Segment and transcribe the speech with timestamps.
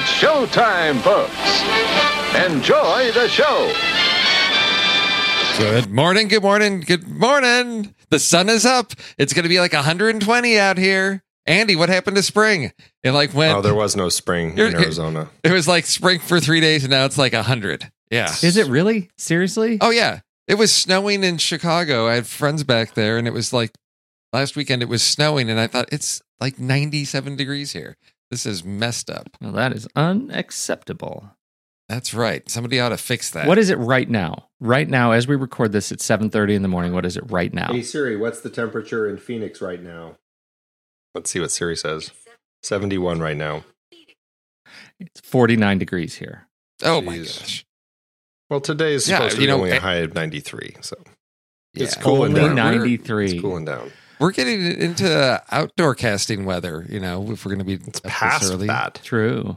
[0.00, 1.34] It's showtime, folks.
[2.46, 3.72] Enjoy the show.
[5.58, 7.96] Good morning, good morning, good morning.
[8.08, 8.92] The sun is up.
[9.18, 11.24] It's going to be like 120 out here.
[11.46, 12.70] Andy, what happened to spring?
[13.02, 13.58] It like went.
[13.58, 15.30] Oh, there was no spring in You're- Arizona.
[15.42, 17.90] It was like spring for three days, and now it's like 100.
[18.12, 18.30] Yeah.
[18.44, 19.10] Is it really?
[19.18, 19.78] Seriously?
[19.80, 22.06] Oh yeah, it was snowing in Chicago.
[22.06, 23.72] I had friends back there, and it was like
[24.32, 24.80] last weekend.
[24.82, 27.96] It was snowing, and I thought it's like 97 degrees here.
[28.30, 29.28] This is messed up.
[29.40, 31.30] Well, that is unacceptable.
[31.88, 32.48] That's right.
[32.50, 33.46] Somebody ought to fix that.
[33.46, 34.48] What is it right now?
[34.60, 37.52] Right now, as we record this at 7.30 in the morning, what is it right
[37.52, 37.72] now?
[37.72, 40.16] Hey Siri, what's the temperature in Phoenix right now?
[41.14, 42.10] Let's see what Siri says.
[42.62, 43.64] 71 right now.
[45.00, 46.46] It's 49 degrees here.
[46.82, 47.64] Oh my gosh.
[48.50, 50.76] Well, today is Yeah, supposed to you be know, only a eh, high of 93,
[50.82, 50.96] so
[51.74, 52.02] It's Yeah.
[52.02, 52.54] cooling Only down.
[52.56, 53.32] 93.
[53.32, 53.90] it's cooling down.
[54.20, 56.86] We're getting into outdoor casting weather.
[56.88, 58.66] You know, if we're going to be It's up this past early.
[58.66, 59.00] that.
[59.02, 59.56] True.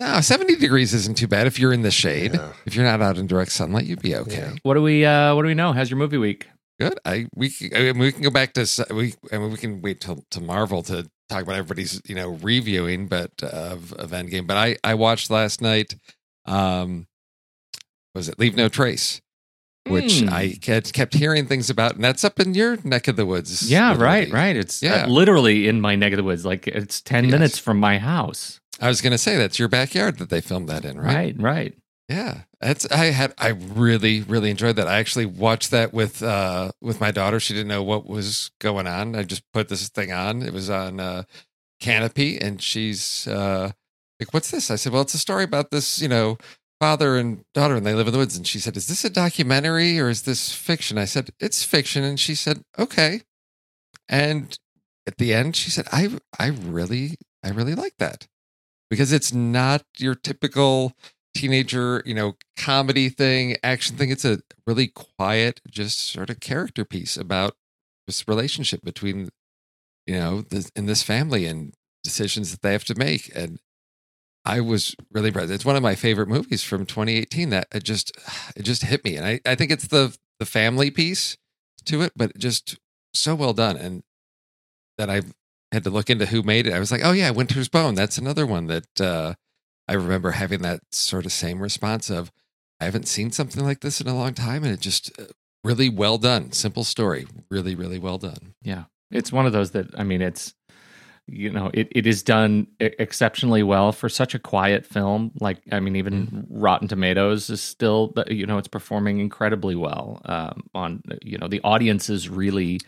[0.00, 2.34] No, 70 degrees isn't too bad if you're in the shade.
[2.34, 2.52] Yeah.
[2.66, 4.38] If you're not out in direct sunlight, you'd be okay.
[4.38, 4.54] Yeah.
[4.62, 5.72] What do we uh what do we know?
[5.72, 6.48] How's your movie week?
[6.80, 6.98] Good.
[7.04, 9.80] I we can, I mean, we can go back to we I mean we can
[9.82, 14.10] wait till to Marvel to talk about everybody's you know reviewing, but uh, of of
[14.10, 14.46] Endgame.
[14.48, 15.94] But I I watched last night.
[16.44, 17.06] Um,
[18.16, 19.20] was it Leave No Trace?
[19.86, 20.30] Which Hmm.
[20.30, 23.70] I kept, kept hearing things about, and that's up in your neck of the woods.
[23.70, 24.56] Yeah, little right, right.
[24.56, 25.06] It's uh, Yeah.
[25.06, 26.44] literally in my neck of the woods.
[26.46, 27.30] Like it's 10 Yes.
[27.32, 28.60] minutes from my house.
[28.80, 31.14] I was going to say that's your backyard that they filmed that in, right?
[31.14, 31.74] Right, right.
[32.08, 34.86] Yeah, that's I had I really really enjoyed that.
[34.88, 37.40] I actually watched that with uh with my daughter.
[37.40, 39.14] She didn't know what was going on.
[39.16, 40.42] I just put this thing on.
[40.42, 41.22] It was on uh
[41.80, 43.70] Kanopy, and she's uh
[44.20, 46.36] like, "What's this?" I said, "Well, it's a story about this, you know."
[46.80, 48.36] Father and daughter, and they live in the woods.
[48.36, 50.98] And she said, Is this a documentary or is this fiction?
[50.98, 52.04] I said, It's fiction.
[52.04, 53.22] And she said, Okay.
[54.08, 54.58] And
[55.06, 58.26] at the end, she said, I I really, I really like that.
[58.90, 60.92] Because it's not your typical
[61.34, 64.10] teenager, you know, comedy thing, action thing.
[64.10, 67.56] It's a really quiet, just sort of character piece about
[68.06, 69.30] this relationship between,
[70.06, 71.74] you know, this, in this family and
[72.04, 73.34] decisions that they have to make.
[73.34, 73.58] And
[74.44, 75.50] I was really impressed.
[75.50, 78.12] It's one of my favorite movies from 2018 that it just
[78.56, 79.16] it just hit me.
[79.16, 81.36] And I, I think it's the the family piece
[81.86, 82.78] to it, but just
[83.12, 83.76] so well done.
[83.76, 84.02] And
[84.98, 85.22] that I
[85.72, 86.72] had to look into who made it.
[86.72, 87.94] I was like, oh yeah, Winter's Bone.
[87.94, 89.34] That's another one that uh,
[89.88, 92.30] I remember having that sort of same response of
[92.80, 95.24] I haven't seen something like this in a long time, and it just uh,
[95.62, 96.52] really well done.
[96.52, 98.54] Simple story, really really well done.
[98.62, 98.84] Yeah.
[99.10, 100.54] It's one of those that I mean it's
[101.26, 105.58] you know it, it is done e- exceptionally well for such a quiet film like
[105.72, 111.02] i mean even rotten tomatoes is still you know it's performing incredibly well um, on
[111.22, 112.78] you know the audience is really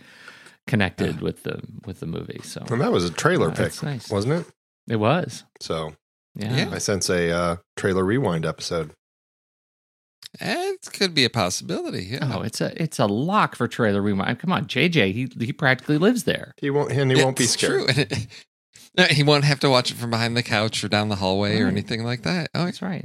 [0.67, 3.83] connected with the with the movie so And that was a trailer Yeah, pick, that's
[3.83, 4.11] nice.
[4.11, 4.53] wasn't it?
[4.89, 5.95] it was So
[6.35, 6.71] yeah, Yeah.
[6.73, 8.93] I sense a uh, trailer rewind episode.
[10.41, 12.05] It could be a possibility.
[12.05, 12.31] Yeah.
[12.35, 15.99] oh it's a it's a lock for trailer rewind come on jj he he practically
[15.99, 17.89] lives there He won't, and he won't be It's scared.
[17.89, 18.05] True.
[18.99, 21.61] No, he won't have to watch it from behind the couch or down the hallway
[21.61, 22.49] or anything like that.
[22.55, 23.05] Oh, that's right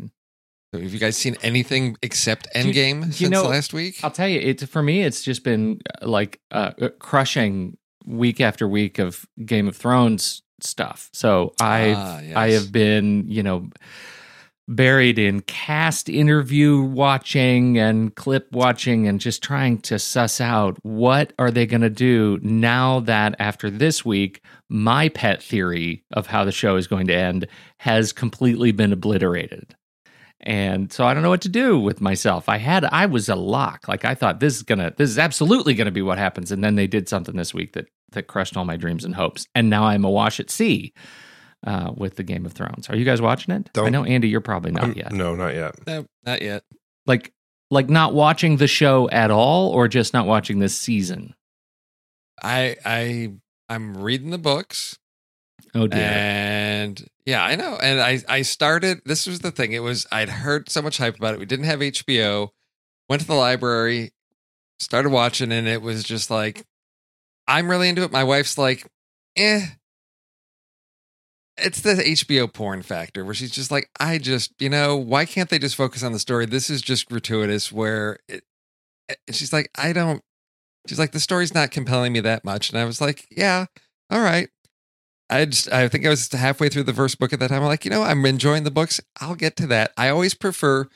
[0.73, 3.99] have you guys seen anything except Do you- Endgame do you since know- last week?
[4.03, 8.39] I'll tell you, it for me, it's just been uh, like uh, uh, crushing week
[8.39, 11.09] after week of Game of Thrones stuff.
[11.11, 12.35] So I've Ah, yes.
[12.37, 13.69] I have been, you know,
[14.75, 21.33] buried in cast interview watching and clip watching and just trying to suss out what
[21.37, 26.43] are they going to do now that after this week my pet theory of how
[26.43, 27.47] the show is going to end
[27.77, 29.75] has completely been obliterated
[30.43, 32.49] and so I don't know what to do with myself.
[32.49, 33.87] I had I was a lock.
[33.87, 36.51] Like I thought this is gonna this is absolutely gonna be what happens.
[36.51, 39.45] And then they did something this week that that crushed all my dreams and hopes.
[39.53, 40.93] And now I'm awash at sea
[41.65, 42.89] uh, with the Game of Thrones.
[42.89, 43.69] Are you guys watching it?
[43.69, 45.11] I Don't- know Andy, you're probably not Um, yet.
[45.11, 45.75] No, not yet.
[45.87, 46.63] no, not yet.
[47.05, 47.31] Like
[47.69, 51.33] like not watching the show at all, or just not watching this season.
[52.43, 53.33] I I
[53.69, 54.97] I'm reading the books
[55.73, 56.01] Oh dear.
[56.01, 57.77] and yeah, I know.
[57.81, 59.01] And I I started.
[59.05, 59.71] This was the thing.
[59.73, 61.39] It was I'd heard so much hype about it.
[61.39, 62.49] We didn't have HBO.
[63.09, 64.11] Went to the library,
[64.79, 66.65] started watching, and it was just like
[67.47, 68.11] I'm really into it.
[68.11, 68.85] My wife's like,
[69.37, 69.65] eh.
[71.57, 75.49] It's the HBO porn factor where she's just like, I just, you know, why can't
[75.49, 76.45] they just focus on the story?
[76.45, 77.71] This is just gratuitous.
[77.71, 78.43] Where it,
[79.09, 80.21] eh, and she's like, I don't.
[80.87, 83.65] She's like, the story's not compelling me that much, and I was like, yeah,
[84.09, 84.49] all right.
[85.29, 87.61] I just, I think I was halfway through the first book at that time.
[87.61, 88.99] I'm like, you know, I'm enjoying the books.
[89.21, 89.93] I'll get to that.
[89.95, 90.89] I always prefer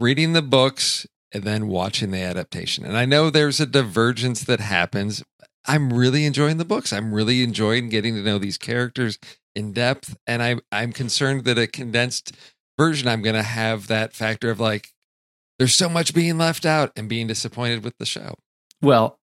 [0.00, 2.84] reading the books and then watching the adaptation.
[2.84, 5.22] And I know there's a divergence that happens.
[5.66, 6.92] I'm really enjoying the books.
[6.92, 9.18] I'm really enjoying getting to know these characters
[9.54, 10.16] in depth.
[10.26, 12.32] And I'm I'm concerned that a condensed
[12.78, 14.88] version, I'm gonna have that factor of like,
[15.58, 18.34] there's so much being left out and being disappointed with the show.
[18.80, 19.18] well,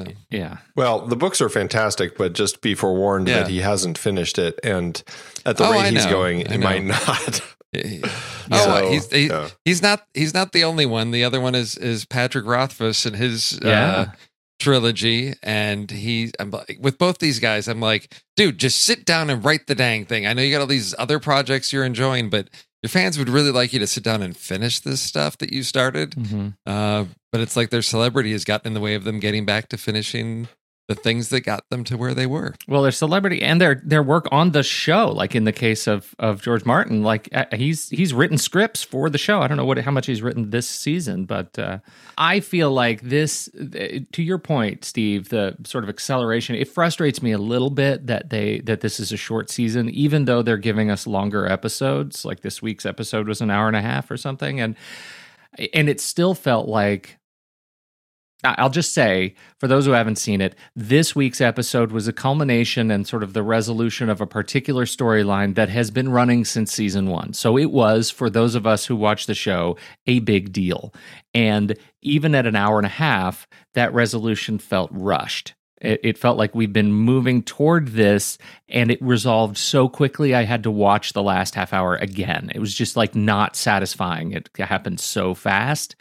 [0.00, 0.08] So.
[0.30, 0.58] yeah.
[0.74, 3.40] Well, the books are fantastic, but just be forewarned Yeah.
[3.40, 5.02] that he hasn't finished it, and
[5.44, 7.40] at the Oh, rate he's going, he might not.
[7.72, 8.00] He-
[8.48, 9.48] So, oh, he's he, yeah.
[9.64, 11.10] he's not he's not the only one.
[11.10, 14.12] The other one is is Patrick Rothfuss and his uh, Yeah.
[14.58, 17.68] Trilogy, and he I'm like, with both these guys.
[17.68, 20.26] I'm like, dude, just sit down and write the dang thing.
[20.26, 22.48] I know you got all these other projects you're enjoying, but
[22.82, 25.62] your fans would really like you to sit down and finish this stuff that you
[25.62, 26.12] started.
[26.12, 26.54] Mhm.
[26.66, 29.68] Uh, but it's like their celebrity has gotten in the way of them getting back
[29.70, 30.48] to finishing
[30.88, 32.54] the things that got them to where they were.
[32.68, 36.14] Well, their celebrity and their their work on the show, like in the case of
[36.18, 39.40] of George Martin, like uh, he's he's written scripts for the show.
[39.40, 41.78] I don't know what how much he's written this season, but uh,
[42.18, 43.48] I feel like this.
[43.58, 46.54] uh, To your point, Steve, the sort of acceleration.
[46.54, 50.24] It frustrates me a little bit that they that this is a short season, even
[50.24, 52.24] though they're giving us longer episodes.
[52.24, 54.76] Like this week's episode was an hour and a half or something, and
[55.74, 57.18] and it still felt like
[58.44, 62.90] I'll just say, for those who haven't seen it, this week's episode was a culmination
[62.90, 67.08] and sort of the resolution of a particular storyline that has been running since season
[67.08, 67.32] one.
[67.32, 69.76] So it was, for those of us who watch the show,
[70.06, 70.92] a big deal.
[71.34, 75.54] And even at an hour and a half, that resolution felt rushed.
[75.80, 80.34] It, it felt like we've been moving toward this, and it resolved so quickly.
[80.34, 82.50] I had to watch the last half hour again.
[82.54, 84.32] It was just like not satisfying.
[84.32, 85.94] It happened so fast,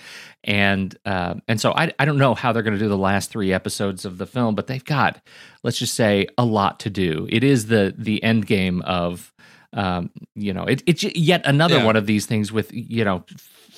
[0.43, 3.29] and uh, and so I I don't know how they're going to do the last
[3.31, 5.19] three episodes of the film, but they've got
[5.63, 7.27] let's just say a lot to do.
[7.29, 9.33] It is the the end game of
[9.73, 11.85] um, you know it, it's yet another Yeah.
[11.85, 13.25] one of these things with you know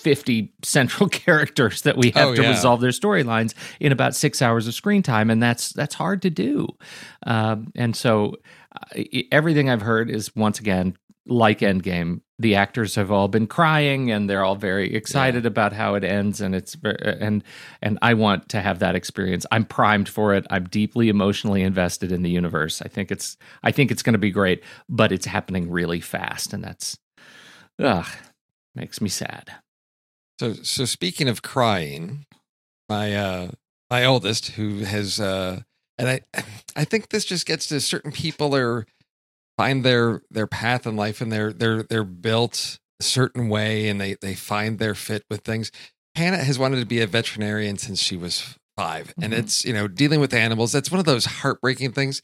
[0.07, 2.49] 50 central characters that we have Oh, to yeah.
[2.51, 6.29] resolve their storylines in about six hours of screen time and that's that's hard to
[6.29, 6.69] do.
[7.25, 8.35] Um, and so
[8.73, 10.95] uh, everything i've heard is once again
[11.25, 12.21] like endgame.
[12.39, 16.39] The actors have all been crying and they're all very excited about how it ends
[16.39, 17.43] and it's and
[17.81, 19.45] and i want to have that experience.
[19.51, 20.45] I'm primed for it.
[20.49, 22.81] I'm deeply emotionally invested in the universe.
[22.81, 26.53] I think it's i think it's going to be great but it's happening really fast
[26.53, 26.97] and that's
[27.79, 28.07] ugh
[28.75, 29.51] makes me sad
[30.39, 32.25] So so speaking of crying,
[32.89, 33.51] my uh
[33.89, 35.61] my oldest who has uh
[35.97, 36.21] and I
[36.75, 38.85] I think this just gets to certain people are
[39.57, 43.99] find their their path in life and they're they're they're built a certain way and
[43.99, 45.71] they they find their fit with things.
[46.15, 49.37] Hannah has wanted to be a veterinarian since she was 5 and Mhm.
[49.39, 52.21] it's you know dealing with animals that's one of those heartbreaking things.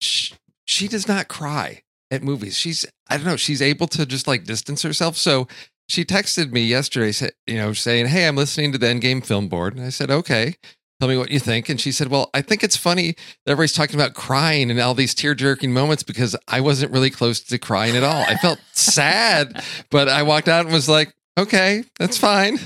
[0.00, 2.56] She, she does not cry at movies.
[2.58, 5.16] She's I don't know, she's able to just like distance herself.
[5.16, 5.46] So
[5.88, 9.74] she texted me yesterday, you know, saying, "Hey, I'm listening to the Endgame Film Board,"
[9.74, 10.56] and I said, "Okay,
[11.00, 13.12] tell me what you think." And she said, "Well, I think it's funny
[13.44, 17.10] that everybody's talking about crying and all these tear jerking moments because I wasn't really
[17.10, 18.22] close to crying at all.
[18.22, 22.58] I felt sad, but I walked out and was like, okay, that's fine."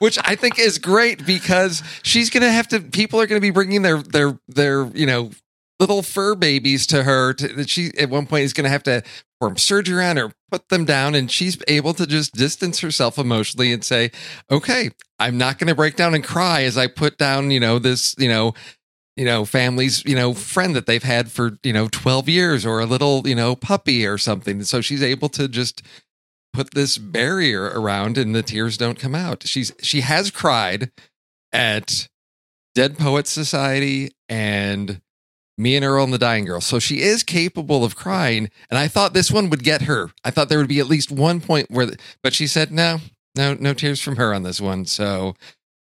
[0.00, 2.80] Which I think is great because she's gonna have to.
[2.80, 5.30] People are gonna be bringing their their their you know
[5.78, 7.32] little fur babies to her.
[7.34, 9.02] To, that she at one point is gonna have to
[9.40, 13.72] perform surgery on or put them down and she's able to just distance herself emotionally
[13.72, 14.10] and say
[14.50, 17.78] okay i'm not going to break down and cry as i put down you know
[17.78, 18.54] this you know
[19.16, 22.80] you know family's you know friend that they've had for you know 12 years or
[22.80, 25.82] a little you know puppy or something so she's able to just
[26.52, 30.90] put this barrier around and the tears don't come out she's she has cried
[31.52, 32.08] at
[32.74, 35.00] dead poets society and
[35.58, 36.60] me and Earl and the Dying Girl.
[36.60, 38.50] So she is capable of crying.
[38.70, 40.10] And I thought this one would get her.
[40.24, 41.88] I thought there would be at least one point where,
[42.22, 42.98] but she said, no,
[43.34, 44.84] no, no tears from her on this one.
[44.84, 45.34] So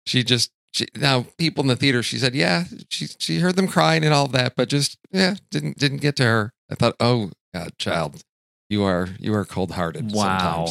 [0.06, 3.68] she just, she, now people in the theater, she said, yeah, she, she heard them
[3.68, 6.52] crying and all that, but just, yeah, didn't, didn't get to her.
[6.70, 8.22] I thought, oh God, child,
[8.68, 10.12] you are, you are cold hearted.
[10.12, 10.68] Wow.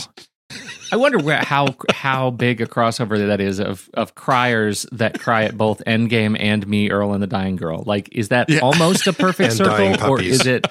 [0.94, 5.44] I wonder where, how how big a crossover that is of of criers that cry
[5.46, 7.82] at both Endgame and Me, Earl and the Dying Girl.
[7.84, 8.60] Like, is that Yeah.
[8.60, 10.68] almost a perfect And dying circle, or is it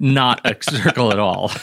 [0.00, 1.50] not a circle at all?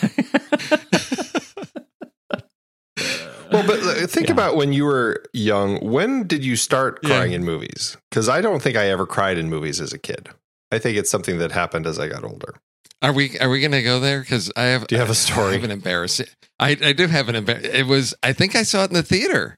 [3.52, 4.34] Well, but uh, think Yeah.
[4.34, 5.78] about when you were young.
[5.82, 7.10] When did you start Yeah.
[7.10, 7.98] crying in movies?
[8.10, 10.30] Because I don't think I ever cried in movies as a kid.
[10.72, 12.56] I think it's something that happened as I got older.
[13.02, 14.20] Are we are we gonna go there?
[14.20, 14.86] Because I have.
[14.88, 15.50] Do you have a story?
[15.50, 16.28] I have an embarrassing.
[16.60, 17.64] I I do have an embar.
[17.64, 18.14] It was.
[18.22, 19.58] I think I saw it in the theater.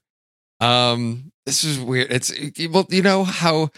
[0.60, 2.10] Um, this is weird.
[2.10, 2.32] It's
[2.70, 3.68] well, you know how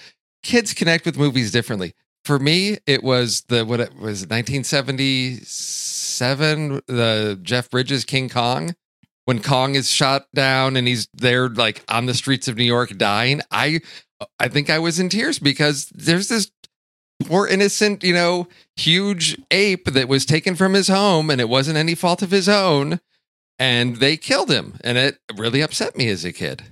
[0.45, 1.95] kids connect with movies differently.
[2.25, 6.83] For me, it was the what it was 1977.
[6.87, 8.77] The Jeff Bridges King Kong.
[9.25, 12.97] When Kong is shot down and he's there like on the streets of New York
[12.97, 13.81] dying, I
[14.39, 16.53] I think I was in tears because there's this
[17.25, 21.77] poor innocent, you know, huge ape that was taken from his home and it wasn't
[21.77, 23.01] any fault of his own
[23.59, 26.63] and they killed him and it really upset me as a kid.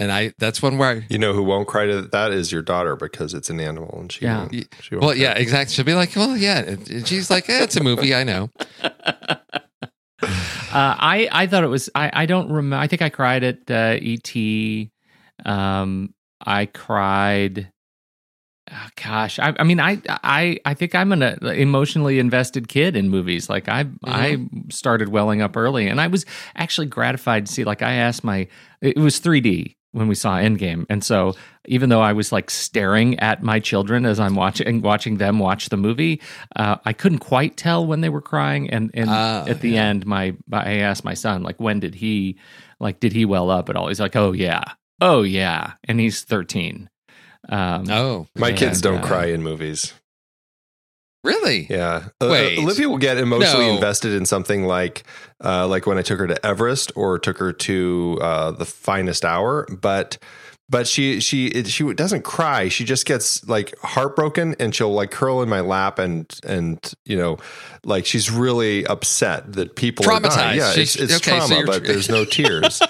[0.00, 2.62] And I that's one where I You know who won't cry to that is your
[2.62, 4.38] daughter because it's an animal and she Yeah.
[4.42, 4.52] won't.
[4.80, 5.20] She won't well, cry.
[5.22, 5.74] yeah, exactly.
[5.74, 6.60] She'll be like, well, yeah.
[6.60, 8.14] And she's like, eh, it's a movie.
[8.14, 8.50] I know.
[10.20, 11.88] Uh, I I thought it was.
[11.94, 12.76] I I don't remember.
[12.82, 14.88] I think I cried at uh, ET.
[15.46, 16.12] Um,
[16.44, 17.72] I cried.
[18.70, 22.96] Oh, gosh, I, I mean, I I I think I'm an uh, emotionally invested kid
[22.96, 23.48] in movies.
[23.48, 26.24] Like I I started welling up early, and I was
[26.56, 27.64] actually gratified to see.
[27.64, 28.48] Like I asked my,
[28.80, 31.34] it was 3D when we saw Endgame, and so
[31.66, 35.68] even though I was like staring at my children as I'm watching watching them watch
[35.68, 36.20] the movie,
[36.56, 38.70] uh, I couldn't quite tell when they were crying.
[38.70, 39.84] And and Ah, at the yeah.
[39.84, 42.38] end, my I asked my son like, when did he
[42.80, 43.88] like did he well up at all?
[43.88, 44.62] He's like, oh yeah,
[45.00, 46.88] oh yeah, and he's 13.
[47.48, 49.92] Um, Oh, My Yeah, kids don't uh, cry in movies.
[51.24, 51.66] really?
[51.68, 52.58] Yeah, Uh, Wait.
[52.58, 53.74] Olivia will get emotionally No.
[53.74, 55.02] invested in something like,
[55.44, 59.24] uh, like when I took her to Everest or took her to uh, the Finest
[59.24, 60.18] Hour, but.
[60.70, 62.68] But she she it, she doesn't cry.
[62.68, 67.16] She just gets like heartbroken, and she'll like curl in my lap, and and you
[67.16, 67.38] know,
[67.84, 70.30] like she's really upset that people are dying.
[70.30, 70.56] Traumatized.
[70.56, 72.82] Yeah, She's- it's, it's okay, trauma, you're but there's no tears.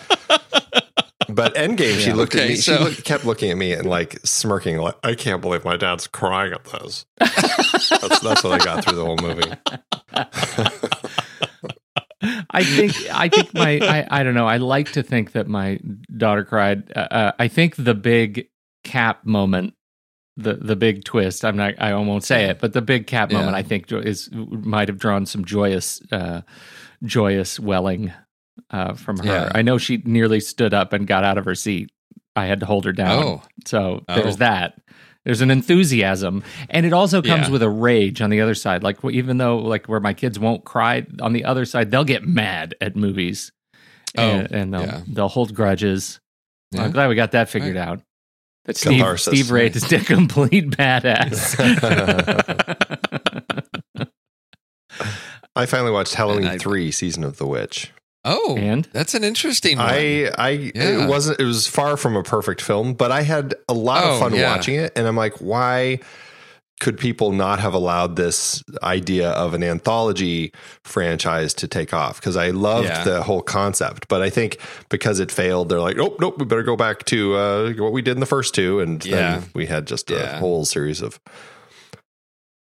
[1.39, 2.15] But but Endgame, she Yeah.
[2.15, 2.57] looked at me.
[2.57, 5.77] so- she looked, kept looking at me and like smirking, like I can't believe my
[5.77, 7.07] dad's crying at this.
[7.19, 9.51] that's, that's what I got through the whole movie.
[12.51, 14.47] I think I think my I, I don't know.
[14.47, 15.79] I like to think that my
[16.17, 16.93] daughter cried.
[16.95, 18.49] Uh, uh, I think the big
[18.83, 19.75] cap moment,
[20.37, 21.45] the the big twist.
[21.45, 21.75] I'm not.
[21.79, 23.39] I won't say it, but the big cap Yeah.
[23.39, 23.57] moment.
[23.57, 26.41] I think is might have drawn some joyous, uh,
[27.05, 28.13] joyous welling
[28.71, 29.25] uh, from her.
[29.25, 29.53] Yeah.
[29.55, 31.91] I know she nearly stood up and got out of her seat.
[32.37, 33.25] I had to hold her down.
[33.25, 33.43] Oh.
[33.67, 34.39] So there's Oh.
[34.39, 34.81] that.
[35.25, 37.53] There's an enthusiasm, and it also comes Yeah.
[37.53, 38.83] with a rage on the other side.
[38.83, 42.27] Like even though, like where my kids won't cry, on the other side they'll get
[42.27, 43.53] mad at movies,
[44.15, 45.01] and, Oh, and they'll yeah.
[45.07, 46.21] they'll hold grudges.
[46.73, 46.85] Yeah.
[46.85, 48.01] I'm glad we got that figured out.
[48.67, 49.35] That Steve Catharsis.
[49.39, 51.57] Steve Ray is a complete badass.
[55.57, 57.93] I finally watched Halloween I- three, season of the witch.
[58.31, 58.87] Oh, And?
[58.93, 59.87] that's an interesting one.
[59.89, 61.05] I, I, Yeah.
[61.05, 61.41] it wasn't.
[61.41, 64.35] It was far from a perfect film, but I had a lot Oh, of fun
[64.35, 64.55] yeah.
[64.55, 64.93] watching it.
[64.97, 66.01] And I'm like, why
[66.81, 70.53] could people not have allowed this idea of an anthology
[70.85, 72.21] franchise to take off?
[72.21, 73.03] Because I loved Yeah.
[73.03, 74.59] the whole concept, but I think
[74.89, 78.01] because it failed, they're like, nope, nope, we better go back to uh, what we
[78.01, 79.17] did in the first two, and Yeah.
[79.41, 80.39] then we had just a Yeah.
[80.39, 81.19] whole series of.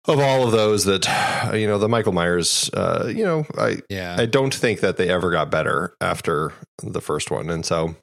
[0.07, 1.07] Of all of those that,
[1.55, 4.17] you know, the Michael Myers, uh, you know, I, yeah.
[4.19, 7.97] I don't think that they ever got better after the first one, and so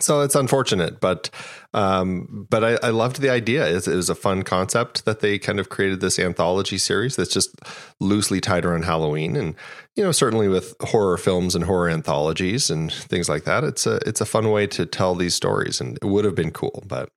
[0.00, 1.28] so it's unfortunate, but
[1.74, 3.66] um, but I, I loved the idea.
[3.66, 7.32] It, it was a fun concept that they kind of created this anthology series that's
[7.32, 7.54] just
[8.00, 9.54] loosely tied around Halloween, and
[9.94, 13.96] you know certainly with horror films and horror anthologies and things like that, it's a
[14.06, 17.10] it's a fun way to tell these stories, and it would have been cool, but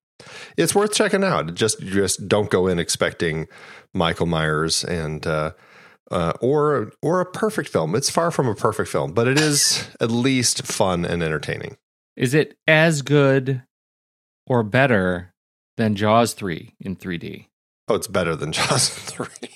[0.57, 1.53] it's worth checking out.
[1.55, 3.47] Just just don't go in expecting
[3.93, 5.25] Michael Myers and.
[5.25, 5.51] Uh,
[6.11, 7.95] uh, or or a perfect film.
[7.95, 11.77] It's far from a perfect film, but it is at least fun and entertaining.
[12.15, 13.63] Is it as good
[14.45, 15.33] or better
[15.77, 17.47] than Jaws three in 3D?
[17.87, 19.49] Oh, it's better than Jaws three.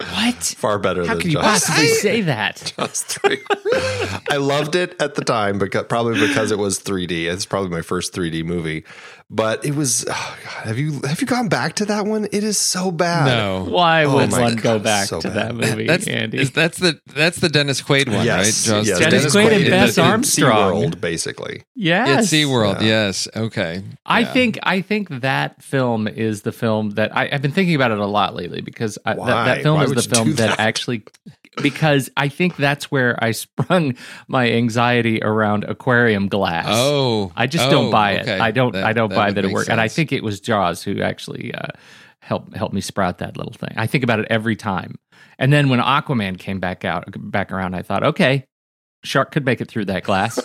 [0.00, 0.42] What?
[0.58, 1.44] Far better How than can you Jaws.
[1.64, 2.72] possibly I- say that?
[2.76, 3.38] Jaws three.
[4.30, 7.32] I loved it at the time, because probably because it was 3D.
[7.32, 8.84] It's probably my first 3D movie,
[9.34, 10.04] but it was.
[10.08, 12.26] Oh God, have you have you gone back to that one?
[12.26, 13.24] It is so bad.
[13.26, 13.64] no.
[13.64, 15.36] Why Oh would my one go back so to bad.
[15.36, 16.38] that movie, That's Andy?
[16.38, 18.74] is, that's the that's the Dennis Quaid one, Yes, right?
[18.74, 19.10] Jaws yes, three.
[19.10, 20.72] Dennis Quaid and in Bess Armstrong.
[20.92, 21.62] SeaWorld, basically.
[21.74, 22.24] yes.
[22.24, 22.86] It's SeaWorld, Yeah.
[23.06, 23.28] yes.
[23.34, 23.82] Okay.
[24.04, 24.32] I Yeah.
[24.32, 27.98] think I think that film is the film that I, I've been thinking about it
[27.98, 29.44] a lot lately because I, that, Why?
[29.46, 30.56] that film Why is the film that?
[30.56, 30.60] that?
[30.60, 31.04] actually
[31.60, 33.96] because I think that's where I sprung
[34.28, 36.66] my anxiety around aquarium glass.
[36.68, 38.22] Oh, I just oh, don't buy it.
[38.22, 38.38] okay.
[38.38, 38.74] I don't.
[38.76, 39.68] I don't buy that it worked.
[39.68, 41.68] And I think it was Jaws who actually uh,
[42.20, 43.74] helped helped me sprout that little thing.
[43.76, 44.96] I think about it every time.
[45.38, 48.46] And then when Aquaman came back out, back around, I thought, okay,
[49.04, 50.38] shark could make it through that glass.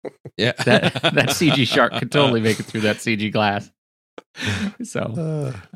[0.36, 3.70] yeah, that that CG shark could totally make it through that CG glass.
[4.82, 5.00] So,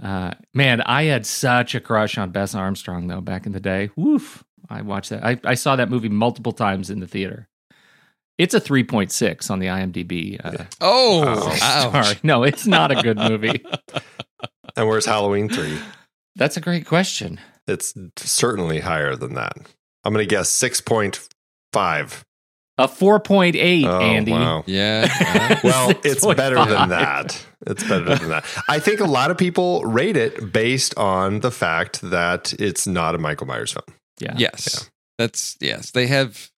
[0.01, 3.61] Uh, uh, man, I had such a crush on Bess Armstrong though back in the
[3.61, 3.90] day.
[3.97, 4.45] Woof!
[4.73, 5.25] I watched that.
[5.25, 7.49] I, I saw that movie multiple times in the theater.
[8.39, 10.41] It's a three point six on the IMDb.
[10.45, 11.91] Uh, Oh, Oh.
[11.93, 13.65] Sorry, no, it's not a good movie.
[14.77, 15.79] and where's Halloween three?
[16.37, 17.39] That's a great question.
[17.69, 19.57] It's certainly higher than that.
[20.05, 21.29] I'm going to guess six point
[21.73, 22.25] five.
[22.79, 24.33] A four point eight, Oh, Andy.
[24.33, 24.65] wow.
[24.67, 25.07] Yeah.
[25.21, 27.45] uh, Well, it's better than that.
[27.67, 28.45] It's better than that.
[28.69, 33.15] I think a lot of people rate it based on the fact that it's not
[33.15, 33.85] a Michael Myers film.
[34.23, 34.35] Yeah.
[34.39, 35.91] yes, that's yes.
[35.91, 36.51] They have.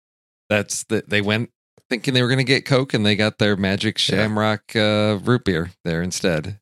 [0.51, 1.51] That's the, they went
[1.89, 5.45] thinking they were going to get Coke, and they got their magic Shamrock uh, root
[5.45, 6.61] beer there instead.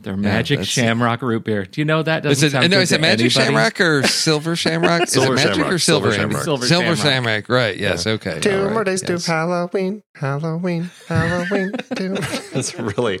[0.00, 1.64] Their magic that's- Shamrock root beer.
[1.64, 2.76] Do you know that doesn't Is it sound no?
[2.78, 3.44] good Is it Magic anybody?
[3.46, 5.02] Shamrock or Silver Shamrock?
[5.04, 6.10] is it Magic Shamrock, or Silver?
[6.10, 6.42] Silver Shamrock?
[6.44, 6.98] Silver Silver Shamrock.
[6.98, 7.48] Shamrock.
[7.48, 7.76] Right.
[7.78, 8.06] Yes.
[8.06, 8.40] Okay.
[8.40, 9.24] Two all right, more days yes.
[9.24, 11.72] to Halloween, Halloween, Halloween.
[11.96, 12.16] two.
[12.52, 13.20] it's really,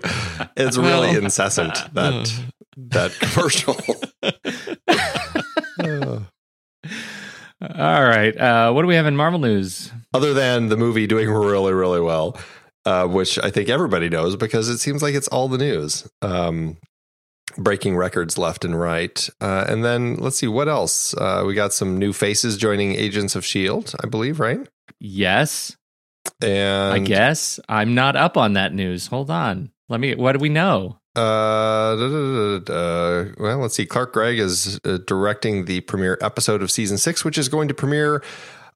[0.56, 2.42] it's really incessant that
[2.76, 3.76] that commercial.
[7.78, 8.36] All right.
[8.36, 9.90] Uh, what do we have in Marvel news?
[10.12, 12.38] Other than the movie doing really, really well,
[12.84, 16.08] uh, which I think everybody knows because it seems like it's all the news.
[16.22, 16.76] Um,
[17.56, 19.28] breaking records left and right.
[19.40, 21.14] Uh, and then let's see what else.
[21.14, 24.66] Uh, we got some new faces joining Agents of S.H.I.E.L.D., I believe, right?
[25.00, 25.76] Yes,
[26.42, 29.06] And I guess I'm not up on that news.
[29.08, 29.70] Hold on.
[29.88, 30.14] Let me.
[30.14, 30.98] What do we know?
[31.16, 33.32] Uh, da, da, da, da, da.
[33.38, 33.86] well, let's see.
[33.86, 37.74] Clark Gregg is uh, directing the premiere episode of season six, which is going to
[37.74, 38.22] premiere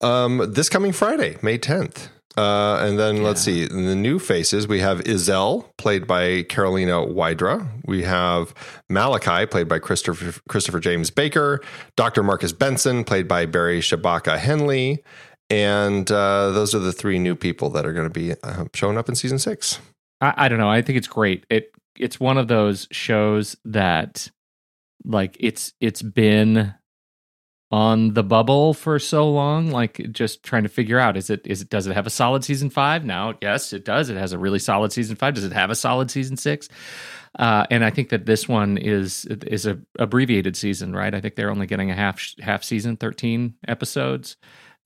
[0.00, 2.08] um, this coming Friday, May 10th.
[2.36, 3.64] Uh, and then let's see.
[3.64, 7.66] In the new faces, we have Izel, played by Carolina Wydra.
[7.84, 8.54] We have
[8.88, 11.60] Malachi, played by Christopher, Christopher James Baker.
[11.96, 12.22] Dr.
[12.22, 15.02] Marcus Benson, played by Barry Shabaka Henley.
[15.50, 18.96] and uh, those are the three new people that are going to be uh, showing
[18.96, 19.80] up in season six.
[20.20, 20.70] I, I don't know.
[20.70, 21.44] I think it's great.
[21.50, 24.30] It it's one of those shows that
[25.04, 26.74] like it's it's been
[27.70, 31.60] on the bubble for so long like just trying to figure out is it is
[31.60, 34.08] it does it have a solid season 5 now yes it does.
[34.08, 36.68] It has a really solid season 5 does it have a solid season 6
[37.38, 41.14] uh, and I think that this one is is a abbreviated season, right?
[41.14, 44.36] I think they're only getting a half half season, thirteen episodes,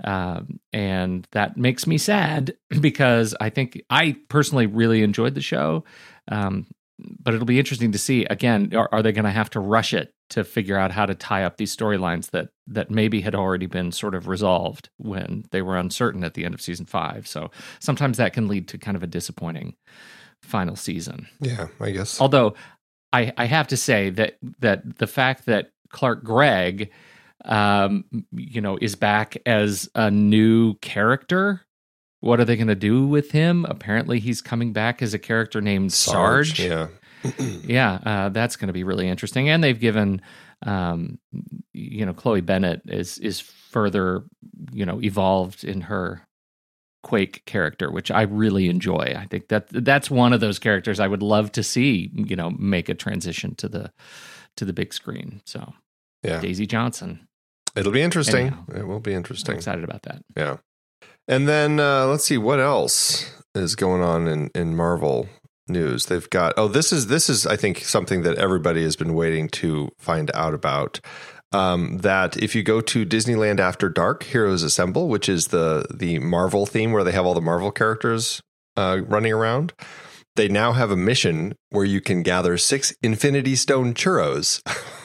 [0.05, 5.85] um, and that makes me sad because I think I personally really enjoyed the show.
[6.29, 6.67] Um,
[6.99, 8.73] but it'll be interesting to see again.
[8.75, 11.45] Are, are they going to have to rush it to figure out how to tie
[11.45, 15.77] up these storylines that that maybe had already been sort of resolved when they were
[15.77, 17.27] uncertain at the end of season five?
[17.27, 17.51] So
[17.81, 19.75] sometimes that can lead to kind of a disappointing
[20.43, 21.29] final season.
[21.41, 22.21] Yeah, I guess.
[22.21, 22.55] Although
[23.13, 26.91] I, I have to say that that the fact that Clark Gregg,
[27.45, 31.63] um, you know, is back as a new character.
[32.23, 33.67] What are they going to do with him?
[33.69, 36.61] Apparently, he's coming back as a character named Sarge.
[36.61, 36.87] Yeah.
[37.65, 39.49] yeah, uh, that's going to be really interesting.
[39.49, 40.23] And they've given,
[40.65, 41.19] um,
[41.73, 44.23] you know, Chloe Bennet is is further,
[44.73, 46.23] you know, evolved in her
[47.03, 49.17] Quake character, which I really enjoy.
[49.19, 52.51] I think that that's one of those characters I would love to see, you know,
[52.51, 53.93] make a transition to the
[54.57, 55.43] to the big screen.
[55.45, 55.75] So,
[56.23, 56.41] Yeah.
[56.41, 57.27] Daisy Johnson,
[57.75, 58.47] It'll be interesting.
[58.47, 58.65] Anyhow.
[58.77, 59.57] it will be I'm interesting.
[59.57, 60.23] excited about that.
[60.37, 60.59] Yeah.
[61.33, 65.31] And then uh, let's see what else is going on in, in Marvel
[65.67, 66.05] news.
[66.05, 69.49] They've got oh this is this is I think something that everybody has been waiting
[69.49, 71.01] to find out about.
[71.51, 76.19] Um, that if you go to Disneyland After Dark, Heroes Assemble, which is the the
[76.19, 78.43] Marvel theme where they have all the Marvel characters
[78.77, 79.73] uh, running around,
[80.37, 84.61] they now have a mission where you can gather six Infinity Stone churros.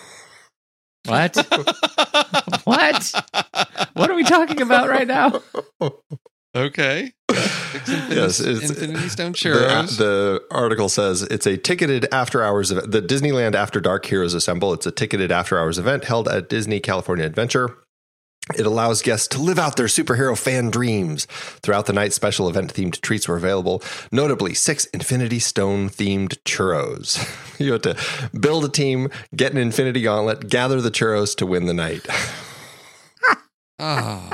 [1.07, 1.35] What?
[2.63, 3.13] what?
[3.93, 5.41] What are we talking about right now?
[6.55, 7.13] Okay.
[7.29, 12.91] Infinity, Yes, it's- Infinity Stone The, the article says it's a ticketed after hours event.
[12.91, 14.73] The Disneyland After Dark Heroes Assemble.
[14.73, 17.77] It's a ticketed after hours event held at Disney California Adventure.
[18.55, 21.25] It allows guests to live out their superhero fan dreams.
[21.61, 27.19] Throughout the night, special event themed treats were available, notably six Infinity Stone themed churros.
[27.59, 27.97] you had to
[28.37, 32.07] build a team, get an Infinity Gauntlet, gather the churros to win the night.
[33.79, 34.29] oh,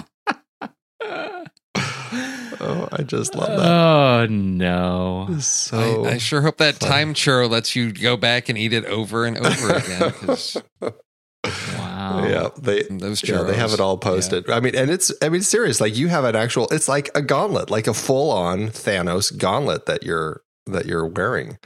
[2.62, 3.68] oh, I just love that.
[3.68, 5.38] Oh no.
[5.40, 8.86] So I, I sure hope that time churro lets you go back and eat it
[8.86, 10.94] over and over again.
[11.44, 12.26] 'cause Wow.
[12.28, 13.28] yeah, they those churros.
[13.40, 14.50] Yeah, they have it all posted.
[14.50, 15.80] I mean, and it's I mean, serious.
[15.82, 16.68] Like you have an actual.
[16.72, 21.58] It's like a gauntlet, like a full on Thanos gauntlet that you're that you're wearing.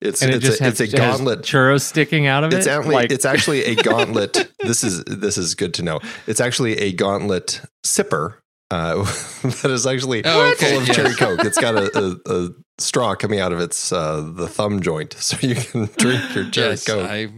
[0.00, 1.42] It's And it it's just a, has, it's a has gauntlet.
[1.42, 2.70] churros sticking out of It's it.
[2.70, 4.48] actually like, it's actually a gauntlet.
[4.60, 6.00] this is this is good to know.
[6.26, 8.34] It's actually a gauntlet sipper.
[8.70, 9.04] Uh,
[9.42, 10.96] that is actually Oh, okay, full of yes.
[10.96, 11.44] cherry coke.
[11.44, 15.36] It's got a, a, a straw coming out of its uh, the thumb joint, so
[15.46, 17.08] you can drink your cherry yes, coke.
[17.08, 17.28] I,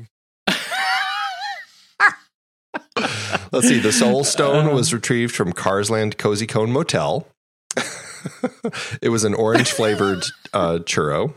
[3.52, 3.78] Let's see.
[3.78, 7.26] The Soul Stone was retrieved from Carsland Cozy Cone Motel.
[9.02, 11.34] it was an orange flavored uh, churro.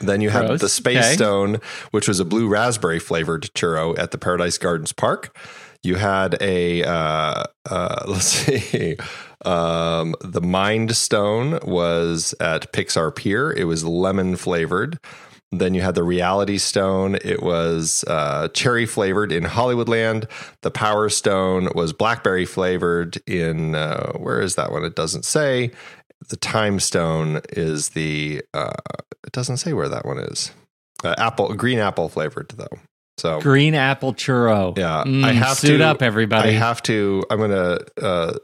[0.00, 1.14] Then you had the Space Okay.
[1.14, 1.60] Stone,
[1.92, 5.36] which was a blue raspberry flavored churro at the Paradise Gardens Park.
[5.82, 8.96] You had a uh, uh, let's see,
[9.44, 13.52] um, the Mind Stone was at Pixar Pier.
[13.52, 14.98] It was lemon flavored.
[15.52, 17.16] Then you had the Reality Stone.
[17.24, 20.28] It was uh, cherry flavored in Hollywoodland.
[20.62, 24.84] The Power Stone was blackberry flavored in uh, where is that one?
[24.84, 25.70] It doesn't say.
[26.28, 28.42] The Time Stone is the.
[28.54, 28.72] Uh,
[29.24, 30.50] it doesn't say where that one is.
[31.04, 32.78] Uh, apple, green apple flavored though.
[33.18, 34.76] So green apple churro.
[34.76, 36.48] Yeah, Mm, I have suit to- up, everybody.
[36.50, 37.22] I have to.
[37.30, 38.34] I'm gonna uh,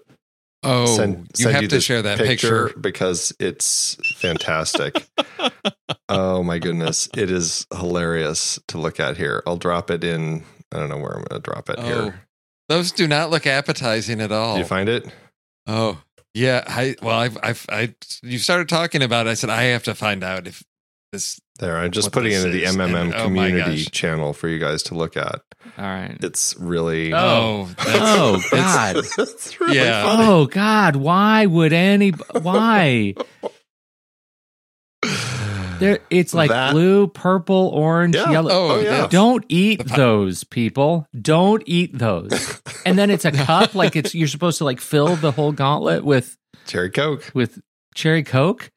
[0.62, 2.70] oh, send, you send have you to share that picture.
[2.80, 5.06] because it's fantastic.
[6.08, 9.42] oh my goodness, it is hilarious to look at here.
[9.46, 10.44] I'll drop it in.
[10.72, 12.20] I don't know where I'm going to drop it Oh, here.
[12.68, 14.54] those do not look appetizing at all.
[14.54, 15.06] Did you find it?
[15.66, 16.00] Oh,
[16.34, 16.64] yeah.
[16.66, 19.26] I well, I've, I've, I, you started talking about.
[19.26, 19.30] It.
[19.30, 20.62] I said I have to find out if
[21.12, 21.40] this.
[21.58, 23.90] There, I'm just putting it into the MMM and- oh community gosh.
[23.92, 25.42] channel for you guys to look at.
[25.78, 26.16] All right.
[26.20, 27.68] It's really, Oh.
[27.68, 28.96] oh that's, Oh God.
[29.18, 30.04] it's really Yeah.
[30.04, 30.28] funny.
[30.28, 30.96] Oh God.
[30.96, 32.10] Why would any?
[32.10, 33.14] Why?
[35.78, 35.98] There.
[36.10, 38.30] It's like That- blue, purple, orange, Yeah.
[38.30, 38.50] yellow.
[38.52, 38.90] Oh, Oh, yeah.
[38.90, 41.06] that's- Don't eat those, people.
[41.20, 42.60] Don't eat those.
[42.86, 46.04] And then it's a cup, like it's you're supposed to like fill the whole gauntlet
[46.04, 47.30] with Cherry Coke.
[47.34, 47.60] with
[47.96, 48.70] cherry coke.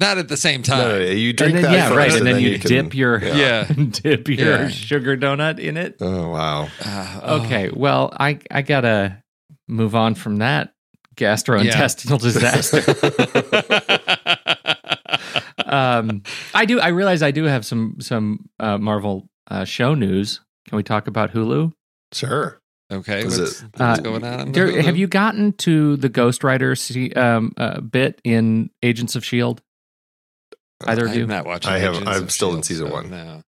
[0.00, 0.78] Not at the same time.
[0.78, 2.12] No, no, no, you drink and then, that yeah, first, right.
[2.18, 3.64] And then, you, can- dip your Yeah.
[3.90, 4.68] dip your Yeah.
[4.68, 5.96] sugar donut in it.
[6.00, 6.68] Oh wow!
[6.84, 7.42] Oh.
[7.44, 9.22] Okay, well, I I gotta
[9.68, 10.72] move on from that
[11.16, 12.82] gastrointestinal disaster.
[15.66, 16.22] um,
[16.54, 16.80] I do.
[16.80, 20.40] I realize I do have some some uh, Marvel uh, show news.
[20.68, 21.72] Can we talk about Hulu?
[22.12, 22.58] Sure.
[22.92, 24.40] okay, what's, it- what's Uh, going on?
[24.40, 24.84] on There- Hulu?
[24.84, 29.62] have you gotten to the Ghost Rider se- um, uh, bit in Agents of Shield?
[30.86, 31.26] Either of I'm you?
[31.26, 31.70] not watching.
[31.70, 33.10] I have- Agents I'm still in season so one.
[33.10, 33.42] No.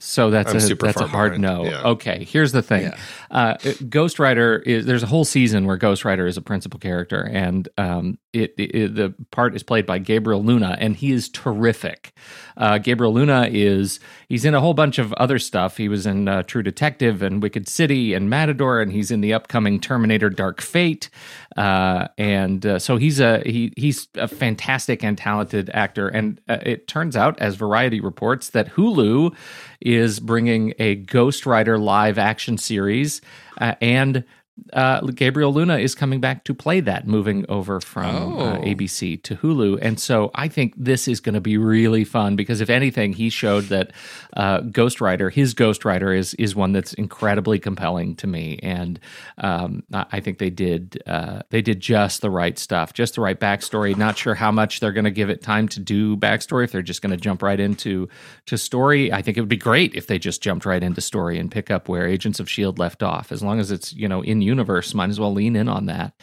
[0.00, 1.64] So that's I'm a super that's a hard behind, no.
[1.64, 1.82] yeah.
[1.82, 2.82] Okay, here's the thing.
[2.82, 2.96] Yeah.
[3.30, 3.56] Uh,
[3.88, 7.68] Ghost Rider is there's a whole season where Ghost Rider is a principal character, and
[7.78, 12.12] um, it, it- the part is played by Gabriel Luna, and he is terrific.
[12.56, 15.76] Uh, Gabriel Luna is he's in a whole bunch of other stuff.
[15.76, 19.32] He was in uh, True Detective and Wicked City and Matador, and he's in the
[19.34, 21.10] upcoming Terminator: Dark Fate.
[21.56, 26.06] Uh, and uh, so he's a he he's a fantastic and talented actor.
[26.08, 29.34] And uh, it turns out, as Variety reports, that Hulu
[29.80, 33.20] is bringing a Ghost Rider live action series,
[33.60, 34.24] uh, and
[34.72, 38.62] uh, Gabriel Luna is coming back to play that, moving over from uh, Oh.
[38.62, 39.78] ABC to Hulu.
[39.82, 43.30] And so I think this is going to be really fun because if anything, he
[43.30, 43.92] showed that
[44.36, 48.98] uh, Ghost Rider, his Ghost Rider, is is one that's incredibly compelling to me, and
[49.38, 53.38] um, I think they did uh, they did just the right stuff, just the right
[53.38, 53.96] backstory.
[53.96, 56.64] Not sure how much they're going to give it time to do backstory.
[56.64, 58.08] If they're just going to jump right into
[58.46, 61.38] to story, I think it would be great if they just jumped right into story
[61.38, 63.32] and pick up where Agents of Shield left off.
[63.32, 66.14] As long as it's you know in universe, might as well lean in on that.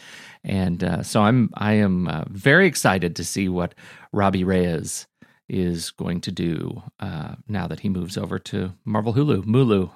[0.44, 3.74] And uh, so I'm I am uh, very excited to see what
[4.12, 5.06] Robbie Reyes
[5.48, 9.44] is going to do uh, now that he moves over to Marvel Hulu.
[9.44, 9.90] Mulu.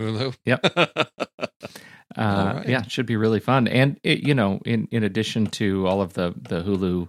[0.00, 0.36] Hulu.
[0.44, 1.10] Yep.
[2.16, 2.68] Uh, right.
[2.68, 3.68] Yeah, it should be really fun.
[3.68, 7.08] And it, you know, in in addition to all of the the Hulu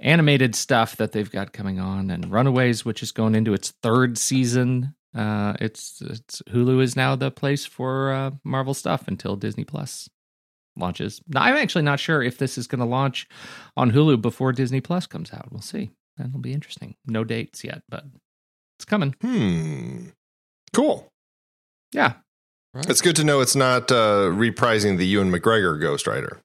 [0.00, 4.18] animated stuff that they've got coming on, and Runaways, which is going into its third
[4.18, 4.96] season.
[5.14, 10.08] Uh, it's it's Hulu is now the place for uh, Marvel stuff until Disney Plus
[10.76, 11.20] launches.
[11.28, 13.26] Now, I'm actually not sure if this is going to launch
[13.76, 15.50] on Hulu before Disney Plus comes out.
[15.50, 15.90] We'll see.
[16.16, 16.94] That'll be interesting.
[17.06, 18.04] No dates yet, but
[18.78, 19.14] it's coming.
[19.20, 20.08] Hmm.
[20.72, 21.08] Cool.
[21.92, 22.12] Yeah,
[22.72, 22.88] Right.
[22.88, 26.38] It's good to know it's not uh, reprising the Ewan McGregor Ghost Rider.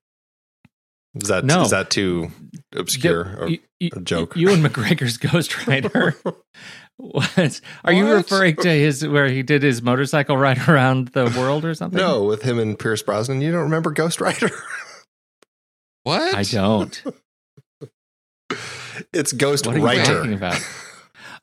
[1.13, 1.61] Is that No.
[1.61, 2.31] is that too
[2.75, 3.23] obscure?
[3.25, 4.35] The- or- y- y- a joke.
[4.35, 6.15] Ewan McGregor's Ghost Rider.
[6.97, 7.59] What?
[7.83, 8.13] Are you What?
[8.13, 11.97] referring to his where he did his motorcycle ride around the world or something?
[11.99, 13.41] no, with him and Pierce Brosnan.
[13.41, 14.49] You don't remember Ghost Rider?
[16.03, 16.35] What?
[16.35, 17.03] I don't.
[19.11, 20.61] it's Ghost What are you talking about?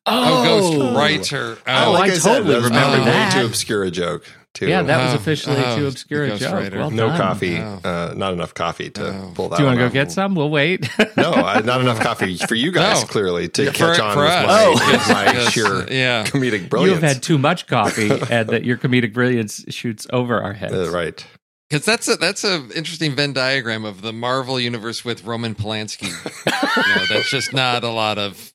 [0.06, 0.96] Oh, Ghost oh.
[0.96, 1.58] Writer.
[1.66, 3.32] Oh, I said, totally that's remember way that.
[3.34, 4.24] too obscure a joke.
[4.66, 4.70] Too.
[4.70, 6.72] Yeah, that was Oh, officially oh, too obscure a joke.
[6.72, 7.18] Well no done.
[7.18, 7.58] coffee.
[7.58, 7.80] No.
[7.84, 9.32] Uh, not enough coffee to No.
[9.34, 9.54] pull that.
[9.54, 9.58] Off.
[9.58, 9.92] Do you want to go off.
[9.92, 10.34] get some?
[10.34, 10.88] We'll wait.
[11.16, 13.02] No, I, not enough coffee for you guys.
[13.02, 13.06] No.
[13.08, 14.46] Clearly, to Yeah, catch for- on for with us.
[14.46, 14.92] my, Oh.
[14.92, 16.24] with my sheer yeah.
[16.24, 20.72] comedic You've had too much coffee, and that your comedic brilliance shoots over our heads.
[20.74, 21.24] Uh, right.
[21.68, 26.02] Because that's a that's a interesting Venn diagram of the Marvel universe with Roman Polanski.
[26.46, 28.52] you know, that's just not a lot of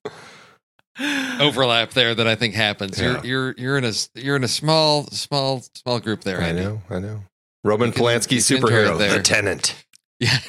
[1.39, 2.99] overlap there that I think happens.
[2.99, 3.21] Yeah.
[3.23, 6.41] You're you're you're in a you're in a small small small group there.
[6.41, 6.61] I Andy.
[6.63, 6.81] know.
[6.89, 7.21] I know.
[7.63, 9.75] Roman can- Polanski you can enjoy superhero, it the Tenant.
[10.19, 10.37] Yeah.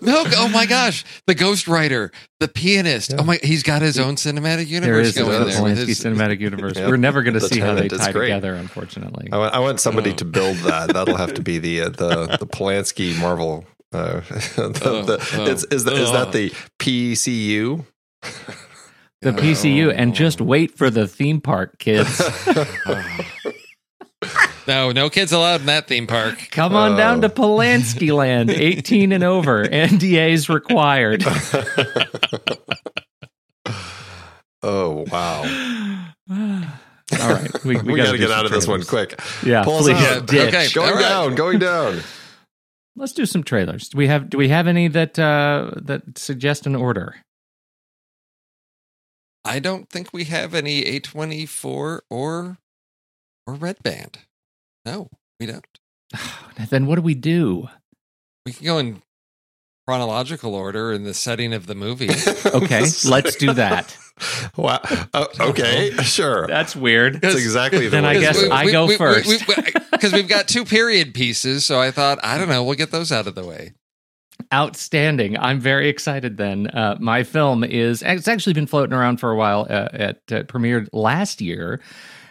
[0.00, 3.10] no, oh my gosh, the Ghost Rider, the pianist.
[3.10, 3.16] Yeah.
[3.20, 5.60] Oh my, he's got his own cinematic universe is a going there.
[5.60, 6.74] Polanski his- cinematic universe.
[6.76, 6.88] Yeah.
[6.88, 9.28] We're never going to The see how they Tenant tie together, unfortunately.
[9.32, 10.16] I want, I want somebody Oh.
[10.16, 10.92] to build that.
[10.92, 13.64] That'll have to be the uh, the the Polanski Marvel.
[13.92, 16.12] Uh, the, Oh, the, oh, it's, is, the, is oh.
[16.12, 17.84] that the PCU?
[19.22, 22.22] the PCU, and just wait for the theme park, kids.
[24.66, 26.48] No, no kids allowed in that theme park.
[26.50, 27.28] Come on down to.
[27.28, 29.64] Polanski Land, 18 and over.
[29.64, 31.24] NDAs required.
[34.62, 35.42] Oh wow!
[36.30, 37.64] All right.
[37.64, 39.20] We, We, we, got gotta get out of this one quick.
[39.44, 40.04] Yeah, Pull us please.
[40.04, 40.26] out.
[40.26, 40.48] ditch.
[40.54, 40.68] Okay.
[40.72, 41.00] Going All right.
[41.00, 42.00] down, going down.
[42.96, 43.88] Let's do some trailers.
[43.88, 47.16] Do we have do we have any that uh that suggest an order?
[49.44, 52.58] I don't think we have any A24 or
[53.46, 54.18] or Red Band.
[54.84, 55.64] No, we don't.
[56.70, 57.68] then what do we do?
[58.44, 59.02] We can go in
[59.86, 62.10] chronological order in the setting of the movie.
[62.46, 63.96] Okay, let's do that.
[64.56, 64.80] Wow.
[65.12, 66.46] Oh, okay, sure.
[66.46, 67.20] That's weird.
[67.20, 68.52] That's exactly the Then way I guess do it.
[68.52, 69.46] I go first.
[69.92, 71.66] because we've got two period pieces.
[71.66, 73.74] So I thought, I don't know, we'll get those out of the way.
[74.52, 75.36] Outstanding.
[75.38, 76.68] I'm very excited then.
[76.68, 79.66] Uh, my film is, it's actually been floating around for a while.
[79.68, 81.80] Uh, it uh, premiered last year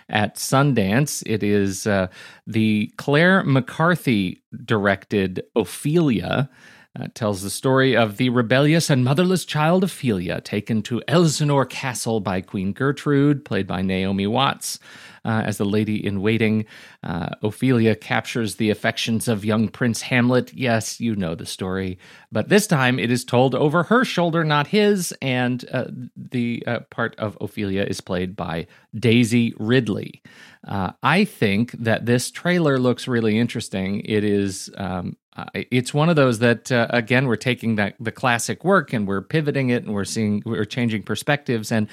[0.09, 1.21] at Sundance.
[1.25, 2.07] It is uh,
[2.47, 6.49] the Claire McCarthy directed Ophelia.
[6.97, 12.21] Uh, tells the story of the rebellious and motherless child Ophelia taken to Elsinore Castle
[12.21, 14.79] by Queen Gertrude, played by Naomi Watts.
[15.25, 16.65] uh, as the lady in waiting.
[17.03, 20.53] Uh, Ophelia captures the affections of young Prince Hamlet.
[20.53, 21.97] Yes, you know the story,
[22.31, 25.13] but this time it is told over her shoulder, not his.
[25.21, 30.21] And uh, the uh, part of Ophelia is played by Daisy Ridley.
[30.65, 34.01] Uh, I think that this trailer looks really interesting.
[34.01, 38.11] It is um, uh, it's one of those that uh, again we're taking that the
[38.11, 41.71] classic work and we're pivoting it and we're seeing we're changing perspectives.
[41.71, 41.87] And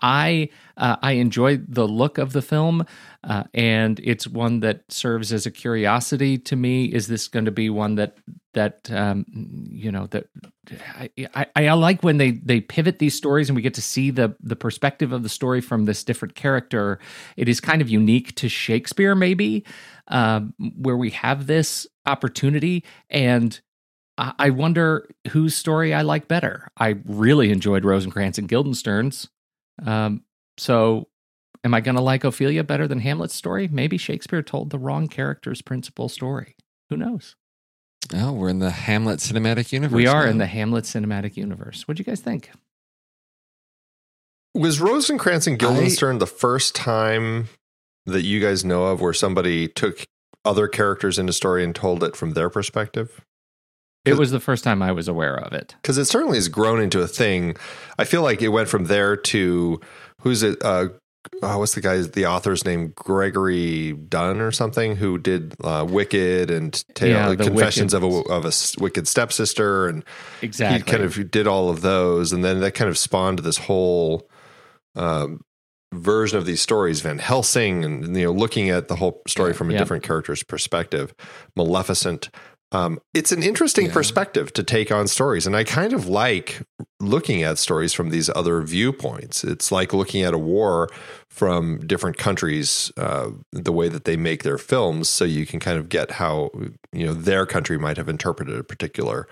[0.00, 2.84] i uh, i enjoy the look of the film
[3.24, 6.86] uh, and it's one that serves as a curiosity to me.
[6.86, 8.16] Is this going to be one that
[8.54, 9.24] that um,
[9.70, 10.26] you know that
[10.98, 14.10] I, I, I like when they they pivot these stories and we get to see
[14.10, 16.98] the the perspective of the story from this different character.
[17.36, 19.64] It is kind of unique to shakespeare maybe
[20.08, 22.84] um, where we have this opportunity.
[23.10, 23.60] And
[24.18, 26.68] I wonder whose story I like better.
[26.76, 29.30] I really enjoyed Rosencrantz and Guildenstern's.
[29.84, 30.22] Um,
[30.58, 31.08] so,
[31.64, 33.68] am I going to like Ophelia better than Hamlet's story?
[33.68, 36.56] Maybe Shakespeare told the wrong character's principal story.
[36.90, 37.36] Who knows?
[38.14, 39.96] Oh, we're in the Hamlet cinematic universe.
[39.96, 40.30] We are now.
[40.30, 41.88] in the Hamlet cinematic universe.
[41.88, 42.50] What do you guys think?
[44.54, 47.48] Was Rosencrantz and Guildenstern I, the first time
[48.04, 50.04] that you guys know of where somebody took
[50.44, 53.24] other characters in the story and told it from their perspective?
[54.04, 55.76] It was the first time I was aware of it.
[55.80, 57.56] Because it certainly has grown into a thing.
[57.98, 59.80] I feel like it went from there to
[60.20, 60.58] who's it?
[60.60, 60.88] Uh,
[61.40, 61.98] oh, what's the guy?
[61.98, 62.92] The author's name?
[62.96, 68.06] Gregory Dunn or something, who did uh, Wicked and Tale, yeah, Confessions wicked.
[68.06, 68.52] of a of a
[68.82, 70.04] wicked stepsister, and
[70.40, 73.58] exactly he kind of did all of those, and then that kind of spawned this
[73.58, 74.28] whole
[74.96, 75.42] um,
[75.92, 79.70] version of these stories, Van Helsing, and you know, looking at the whole story from
[79.70, 79.78] a yeah.
[79.78, 81.14] different character's perspective,
[81.56, 82.30] Maleficent.
[82.72, 83.92] Um, it's an interesting yeah.
[83.92, 86.62] perspective to take on stories, and I kind of like
[87.00, 89.44] looking at stories from these other viewpoints.
[89.44, 90.88] It's like looking at a war
[91.28, 95.78] from different countries, uh, the way that they make their films, so you can kind
[95.78, 96.50] of get how
[96.92, 99.28] you know their country might have interpreted a particular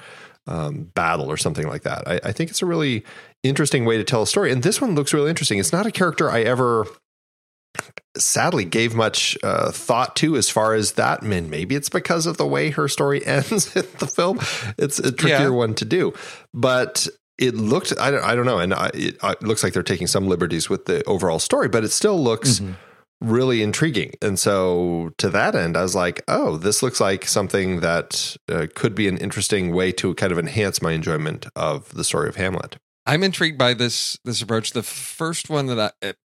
[0.51, 2.07] um, battle or something like that.
[2.07, 3.05] I, I think it's a really
[3.43, 4.53] interesting way to tell a story.
[4.53, 5.59] And this one looks really interesting.
[5.59, 6.87] It's not a character I ever
[8.17, 12.37] sadly gave much uh, thought to as far as that mean maybe it's because of
[12.37, 14.41] the way her story ends in the film
[14.77, 15.49] it's a trickier yeah.
[15.49, 16.13] one to do
[16.53, 17.07] but
[17.39, 20.09] it looked i don't, I don't know and I, it, it, looks like they're taking
[20.09, 22.73] some liberties with the overall story but it still looks mm-hmm.
[23.21, 27.81] Really intriguing and so to that end i was like oh this looks like something
[27.81, 32.03] that uh, could be an interesting way to kind of enhance my enjoyment of the
[32.03, 34.71] story of hamlet I'm intrigued by this this approach.
[34.71, 36.17] The first one that I, it,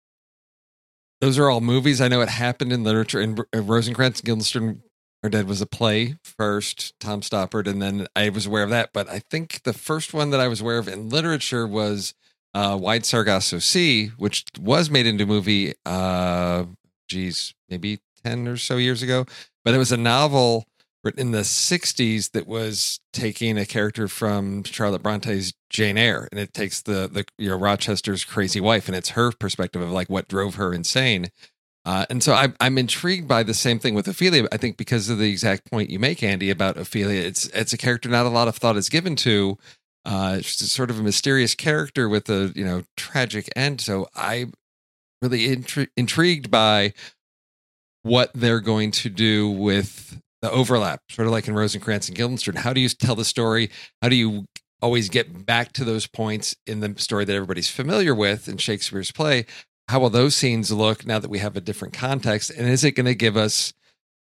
[1.22, 2.02] those are all movies.
[2.02, 3.20] I know it happened in literature.
[3.20, 4.84] And Rosencrantz and Guildenstern
[5.24, 8.92] are Dead was a play first, Tom Stoppard, and then I was aware of that.
[8.94, 12.14] But I think the first one that I was aware of in literature was
[12.54, 15.74] uh, Wide Sargasso Sea, which was made into a movie.
[15.86, 16.66] Uh,
[17.08, 19.26] geez, maybe ten or so years ago.
[19.64, 20.68] But it was a novel
[21.06, 26.40] written in the 60s that was taking a character from Charlotte Bronte's Jane Eyre and
[26.40, 30.10] it takes the the you know Rochester's crazy wife and it's her perspective of like
[30.10, 31.28] what drove her insane.
[31.86, 34.48] Uh, and so I'm I'm intrigued by the same thing with Ophelia.
[34.52, 37.78] I think because of the exact point you make, Andy, about Ophelia, it's it's a
[37.78, 39.58] character not a lot of thought is given to.
[40.04, 43.82] Uh, sort of a mysterious character with a you know tragic end.
[43.82, 44.54] So I'm
[45.22, 46.94] really intri- intrigued by
[48.04, 52.56] what they're going to do with the overlap, sort of like in Rosencrantz and Guildenstern.
[52.56, 53.72] How do you tell the story?
[54.02, 54.46] How do you
[54.82, 59.12] always get back to those points in the story that everybody's familiar with in Shakespeare's
[59.12, 59.46] play?
[59.88, 62.52] How will those scenes look now that we have a different context?
[62.52, 63.74] And is it going to give us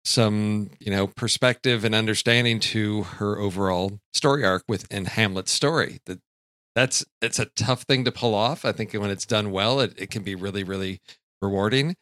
[0.04, 5.98] some, you know, perspective and understanding to her overall story arc within Hamlet's story?
[6.06, 6.20] That
[6.74, 8.64] that's it's a tough thing to pull off.
[8.64, 11.00] I think when it's done well, it, it can be really, really
[11.40, 11.96] rewarding.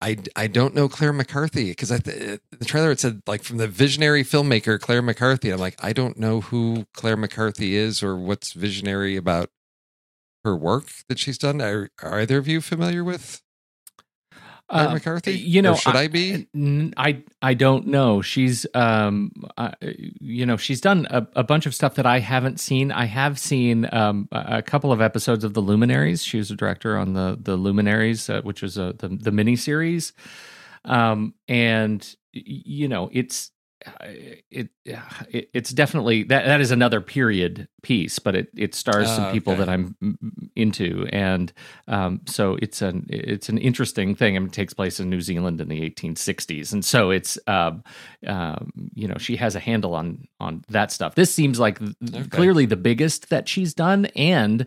[0.00, 3.58] I, I don't know Claire McCarthy because th- eh, the trailer it said like from
[3.58, 5.50] the visionary filmmaker Claire McCarthy.
[5.50, 9.50] I'm like I don't know who Claire McCarthy is or what's visionary about
[10.44, 11.62] her work that she's done.
[11.62, 13.42] Are, are either of you familiar with
[14.72, 15.34] uh, McCarthy?
[15.34, 16.46] You know, or should I, I, be?
[16.96, 18.22] I I don't know.
[18.22, 22.58] She's um, uh, you know, she's done a, a, bunch of stuff that I haven't
[22.58, 22.90] seen.
[22.90, 26.24] I have seen um, a couple of episodes of the Luminaries.
[26.24, 29.56] She was a director on the the Luminaries, uh, which was a the the mini
[29.56, 30.12] series.
[30.84, 33.50] Um, and you know, it's
[34.00, 39.26] it, it, it's definitely that that is another period piece, but it it stars some
[39.26, 39.60] oh, people okay.
[39.60, 39.96] that I'm
[40.54, 41.52] into, and
[41.88, 44.36] um, so it's an it's an interesting thing.
[44.36, 47.82] I mean, it takes place in New Zealand in the 1860s, and so it's um,
[48.26, 51.14] um, you know she has a handle on on that stuff.
[51.14, 52.24] This seems like okay.
[52.30, 54.66] clearly the biggest that she's done, and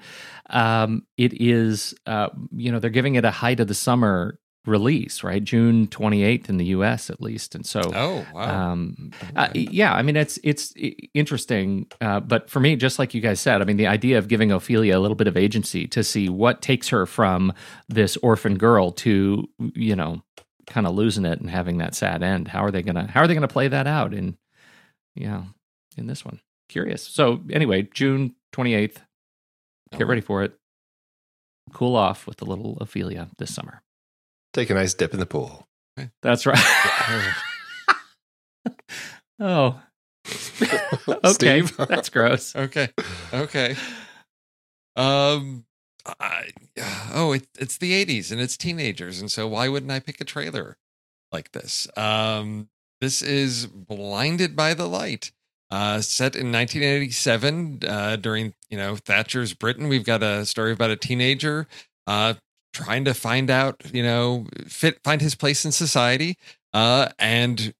[0.49, 5.23] um, it is uh, you know they're giving it a height of the summer release,
[5.23, 5.43] right?
[5.43, 7.55] June 28th in the US at least.
[7.55, 8.71] And so Oh wow.
[8.71, 10.73] um, uh, yeah, I mean it's it's
[11.13, 14.27] interesting, uh, but for me, just like you guys said, I mean the idea of
[14.27, 17.53] giving Ophelia a little bit of agency to see what takes her from
[17.87, 20.21] this orphan girl to you know
[20.67, 22.47] kind of losing it and having that sad end.
[22.47, 24.37] How are they gonna How are they gonna play that out in
[25.15, 25.43] yeah
[25.97, 26.39] in this one?
[26.69, 27.03] Curious.
[27.03, 29.01] So anyway, June twenty eighth.
[29.97, 30.53] Get ready for it.
[31.73, 33.81] Cool off with a little Ophelia this summer.
[34.55, 35.67] Take a nice dip in the pool.
[36.21, 36.57] That's right.
[39.41, 39.81] oh.
[40.25, 40.79] okay,
[41.25, 41.75] Steve?
[41.75, 42.55] that's gross.
[42.55, 42.87] Okay.
[43.33, 43.75] Okay.
[44.95, 45.65] Um.
[46.05, 46.51] I,
[47.13, 50.25] oh, it, it's the '80s and it's teenagers, and so why wouldn't I pick a
[50.25, 50.77] trailer
[51.33, 51.89] like this?
[51.97, 52.69] Um.
[53.01, 55.33] This is Blinded by the Light.
[55.69, 59.89] Uh, set in 1987 uh, during you know Thatcher's Britain.
[59.89, 61.67] We've got a story about a teenager
[62.07, 62.35] uh,
[62.75, 66.37] trying to find out you know fit find his place in society,
[66.73, 67.73] uh, and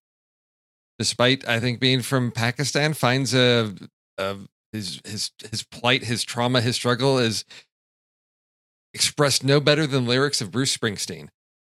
[0.98, 3.74] despite I think being from Pakistan, finds a,
[4.18, 4.38] a
[4.72, 7.46] his his his plight, his trauma, his struggle is
[8.94, 11.28] expressed no better than lyrics of Bruce Springsteen.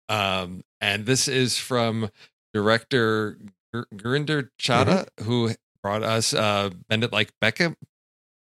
[0.08, 2.10] Um, and this is from
[2.54, 3.38] director
[3.74, 5.52] Gur- Gurinder Chadha, who
[5.84, 7.76] brought us uh, Bend It Like Beckham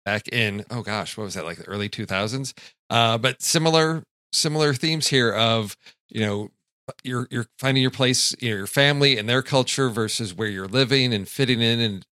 [0.05, 2.55] back in oh gosh, what was that like the early two thousands?
[2.91, 5.77] Uh, but similar similar themes here of
[6.09, 6.51] you know
[7.05, 10.69] you're you're finding your place, you know, your family and their culture versus where you're
[10.69, 12.07] living and fitting in and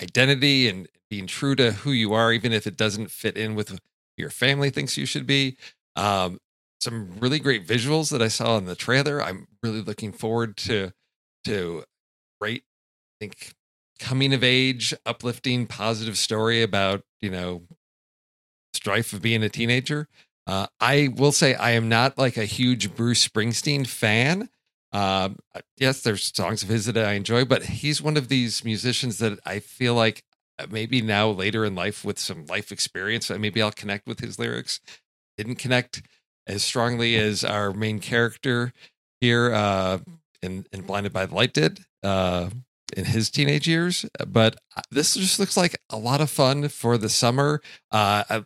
[0.00, 3.78] identity and being true to who you are, even if it doesn't fit in with
[4.16, 5.56] your family thinks you should be.
[5.94, 6.40] Um,
[6.80, 9.22] some really great visuals that I saw in the trailer.
[9.22, 10.92] I'm really looking forward to
[11.44, 11.84] to
[12.40, 13.54] great, I think,
[13.98, 17.62] coming of age, uplifting, positive story about you know
[18.74, 20.08] strife of being a teenager.
[20.46, 24.48] Uh, I will say I am not like a huge Bruce Springsteen fan.
[24.92, 25.38] Um,
[25.76, 29.38] yes, there's songs of his that I enjoy, but he's one of these musicians that
[29.44, 30.22] I feel like
[30.58, 34.20] uh, maybe now later in life with some life experience, uh, maybe I'll connect with
[34.20, 34.80] his lyrics.
[35.36, 36.02] Didn't connect
[36.46, 38.72] as strongly as our main character
[39.20, 39.98] here uh,
[40.42, 42.50] in, in Blinded by the Light did uh,
[42.96, 44.06] in his teenage years.
[44.26, 47.60] But uh, this just looks like a lot of fun for the summer.
[47.90, 48.44] Uh, I,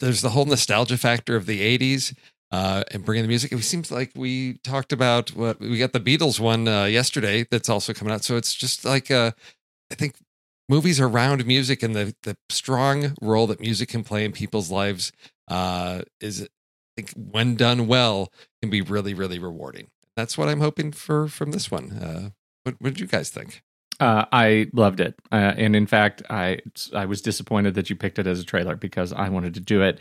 [0.00, 2.14] there's the whole nostalgia factor of the 80s
[2.50, 3.52] uh, and bringing the music.
[3.52, 7.68] It seems like we talked about what we got the Beatles one uh, yesterday that's
[7.68, 8.24] also coming out.
[8.24, 9.32] So it's just like uh,
[9.90, 10.16] I think
[10.68, 15.12] movies around music and the the strong role that music can play in people's lives
[15.48, 16.46] uh, is I
[17.02, 18.32] think when done well
[18.62, 19.88] can be really really rewarding.
[20.16, 21.90] That's what I'm hoping for from this one.
[21.92, 22.30] Uh,
[22.62, 23.62] what, what did you guys think?
[24.00, 26.58] Uh, I loved it, uh, and in fact, I
[26.94, 29.82] I was disappointed that you picked it as a trailer because I wanted to do
[29.82, 30.00] it.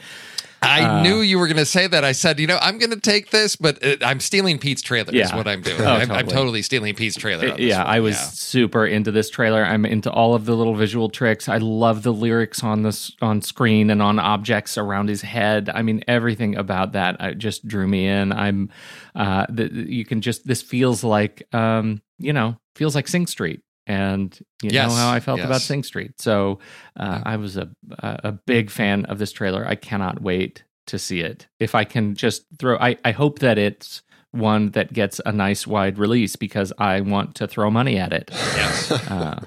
[0.64, 2.06] I Uh, knew you were going to say that.
[2.06, 5.14] I said, you know, I'm going to take this, but it, I'm stealing Pete's trailer.
[5.14, 5.82] Is what I'm doing.
[5.82, 6.32] Oh, I'm, I'm totally.
[6.34, 7.50] totally stealing Pete's trailer.
[7.52, 7.88] this yeah, one.
[7.94, 8.22] I was Yeah.
[8.30, 9.64] super into this trailer.
[9.66, 11.50] I'm into all of the little visual tricks.
[11.50, 15.70] I love the lyrics on this on screen and on objects around his head.
[15.74, 18.32] I mean, everything about that uh, just drew me in.
[18.32, 18.70] I'm,
[19.16, 23.60] uh, the, you can just this feels like, um, you know, feels like Sing Street.
[23.86, 25.62] And you Yes, know how I felt about.
[25.62, 26.20] Sing Street.
[26.22, 26.60] So
[26.98, 27.70] uh, I was a
[28.00, 29.66] a big fan of this trailer.
[29.68, 31.48] I cannot wait to see it.
[31.60, 35.68] If I can just throw, I, I hope that it's one that gets a nice
[35.68, 38.32] wide release because I want to throw money at it.
[38.34, 38.92] Yes.
[38.92, 39.42] Uh,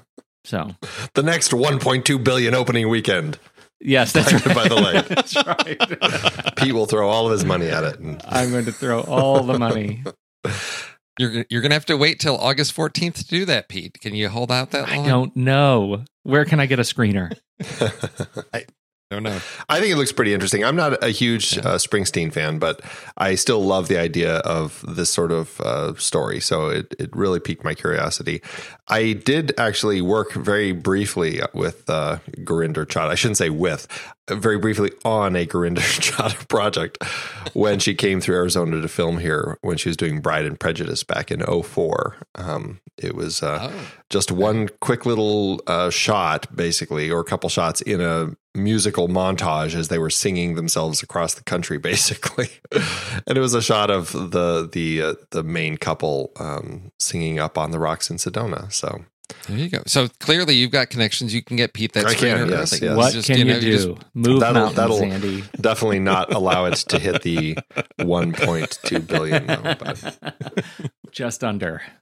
[0.45, 0.71] so
[1.15, 3.39] The next 1.2 billion opening weekend.
[3.81, 4.55] yes, that's right.
[4.55, 5.05] by the light.
[5.09, 6.57] that's right.
[6.57, 7.99] Pete will throw all of his money at it.
[7.99, 10.05] And I'm going to throw all the money.
[11.19, 14.01] You're you're gonna have to wait till August 14th to do that, Pete.
[14.01, 15.07] Can you hold out that long?
[15.07, 16.05] I don't know.
[16.25, 17.37] Where can I get a screener?
[18.53, 18.65] I
[19.11, 19.39] don't know.
[19.69, 20.65] I think it looks pretty interesting.
[20.65, 22.81] I'm not a huge uh, Springsteen fan, but
[23.17, 26.41] I still love the idea of this sort of uh, story.
[26.41, 28.43] So it, it really piqued my curiosity.
[28.89, 33.11] I did actually work very briefly with uh, Gurinder Chadha.
[33.11, 37.03] I shouldn't say with, uh, very briefly on a Gurinder Chadha project
[37.55, 41.03] when she came through Arizona to film here when she was doing Bride and Prejudice
[41.05, 42.17] back in 04.
[42.35, 43.87] Um, it was uh, Oh.
[44.11, 49.75] just one quick little uh, shot, basically, or a couple shots in a musical montage
[49.75, 52.49] as they were singing themselves across the country, basically.
[53.27, 57.59] and it was a shot of the the uh, the main couple um, singing up
[57.59, 58.73] on the rocks in Sedona.
[58.73, 59.05] So
[59.49, 59.83] There you go.
[59.87, 61.35] So clearly you've got connections.
[61.35, 62.97] You can get Pete that I can, screener yes, yes.
[62.97, 63.73] What Just, can you, know, do?
[63.73, 65.45] just- Move That'll- mountains, that'll- Andy.
[65.61, 67.57] definitely not allow it to hit the
[68.01, 69.47] 1.2 billion.
[69.47, 70.31] Though,
[71.11, 71.83] Just under.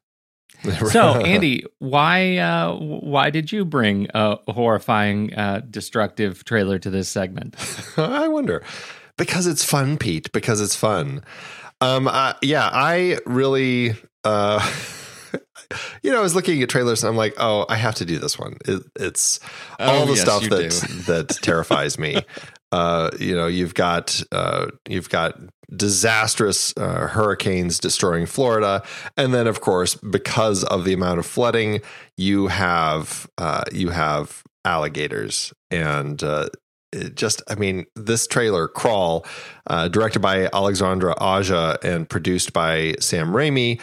[0.93, 7.07] So, Andy, why uh, why did you bring a horrifying, uh, destructive trailer to this
[7.07, 7.55] segment?
[7.99, 8.63] I wonder.
[9.19, 10.33] Because it's fun, Pete.
[10.33, 11.23] Because it's fun.
[11.83, 13.95] Um, uh, yeah, I really,
[14.25, 14.59] uh,
[16.03, 18.19] you know, I was looking at trailers and I'm like, oh, I have to do
[18.19, 18.57] this one.
[18.67, 19.41] It, it's
[19.79, 22.17] all Oh, the yes, stuff that that terrifies me.
[22.73, 25.39] Uh, you know, you've got uh, you've got
[25.75, 28.83] disastrous uh, hurricanes destroying Florida,
[29.17, 31.81] and then of course, because of the amount of flooding,
[32.17, 36.23] you have uh, you have alligators and.
[36.23, 36.49] Uh,
[36.97, 39.27] it just, I mean, this trailer, Crawl,
[39.67, 43.81] uh, directed by Alexandre Aja and produced by Sam Raimi,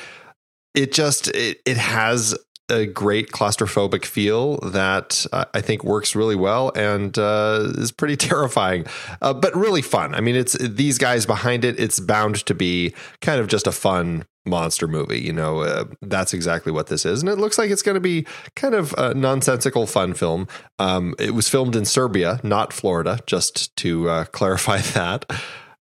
[0.73, 2.35] it just it, it has
[2.71, 8.15] a great claustrophobic feel that uh, I think works really well and uh, is pretty
[8.27, 8.85] terrifying,
[9.21, 10.15] uh, but really fun.
[10.15, 11.79] I mean, it's these guys behind it.
[11.79, 15.19] It's bound to be kind of just a fun monster movie.
[15.19, 18.01] You know, uh, that's exactly what this is, and it looks like it's going to
[18.01, 20.47] be kind of a nonsensical fun film.
[20.79, 25.25] Um, it was filmed in Serbia, not Florida, just to uh, clarify that.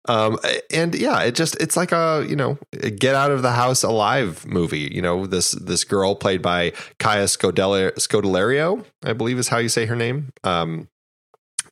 [0.07, 0.39] Um,
[0.71, 2.57] and yeah, it just it's like a you know
[2.97, 4.89] get out of the house alive movie.
[4.91, 9.69] You know this this girl played by Kaya Scodelario, Scodelario I believe is how you
[9.69, 10.31] say her name.
[10.43, 10.87] Um,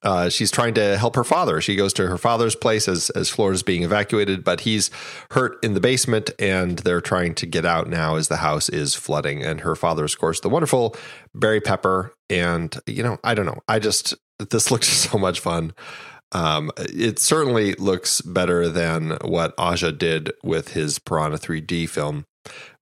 [0.04, 1.60] uh, she's trying to help her father.
[1.62, 4.92] She goes to her father's place as as Florida's being evacuated, but he's
[5.32, 8.94] hurt in the basement, and they're trying to get out now as the house is
[8.94, 9.44] flooding.
[9.44, 10.96] And her father, of course, the wonderful
[11.34, 12.14] Barry Pepper.
[12.30, 13.62] And you know, I don't know.
[13.68, 14.14] I just
[14.50, 15.74] this looks so much fun.
[16.34, 22.26] Um, it certainly looks better than what Aja did with his Piranha 3D film,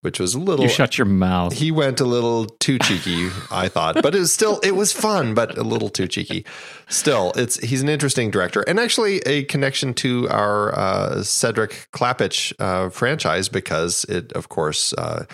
[0.01, 0.65] which was a little.
[0.65, 1.53] You shut your mouth.
[1.53, 5.35] He went a little too cheeky, I thought, but it was still it was fun,
[5.35, 6.45] but a little too cheeky.
[6.89, 12.51] Still, it's he's an interesting director, and actually a connection to our uh, Cedric Klapisch
[12.59, 15.25] uh, franchise because it, of course, uh,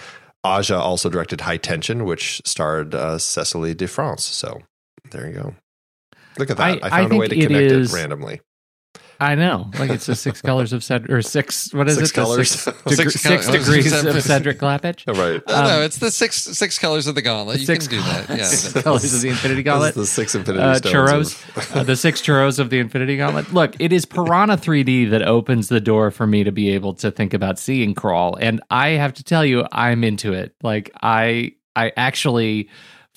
[0.43, 4.25] Aja also directed High Tension, which starred uh, Cécile de France.
[4.25, 4.61] So
[5.11, 5.55] there you go.
[6.37, 6.83] Look at that!
[6.83, 8.41] I- I, I found a way to it connect is- it randomly.
[9.19, 11.71] I know, like it's the six colors of Cedric, or six.
[11.75, 12.15] What is Six it?
[12.15, 12.49] The colors.
[12.49, 15.07] Six, Six deg- col- six I was degrees of Cedric Klapisch.
[15.07, 15.39] All right.
[15.47, 17.59] No, no, Um, it's the six six colors of the gauntlet.
[17.59, 18.29] You six can do that.
[18.35, 18.45] Yeah.
[18.45, 19.89] six colors of the Infinity This Gauntlet.
[19.91, 20.95] is the six Infinity uh, Stones.
[20.95, 23.53] churros, uh, the six churros of the Infinity Gauntlet.
[23.53, 27.11] Look, it is Piranha 3D that opens the door for me to be able to
[27.11, 30.55] think about seeing Crawl, and I have to tell you, I'm into it.
[30.63, 32.69] Like I, I actually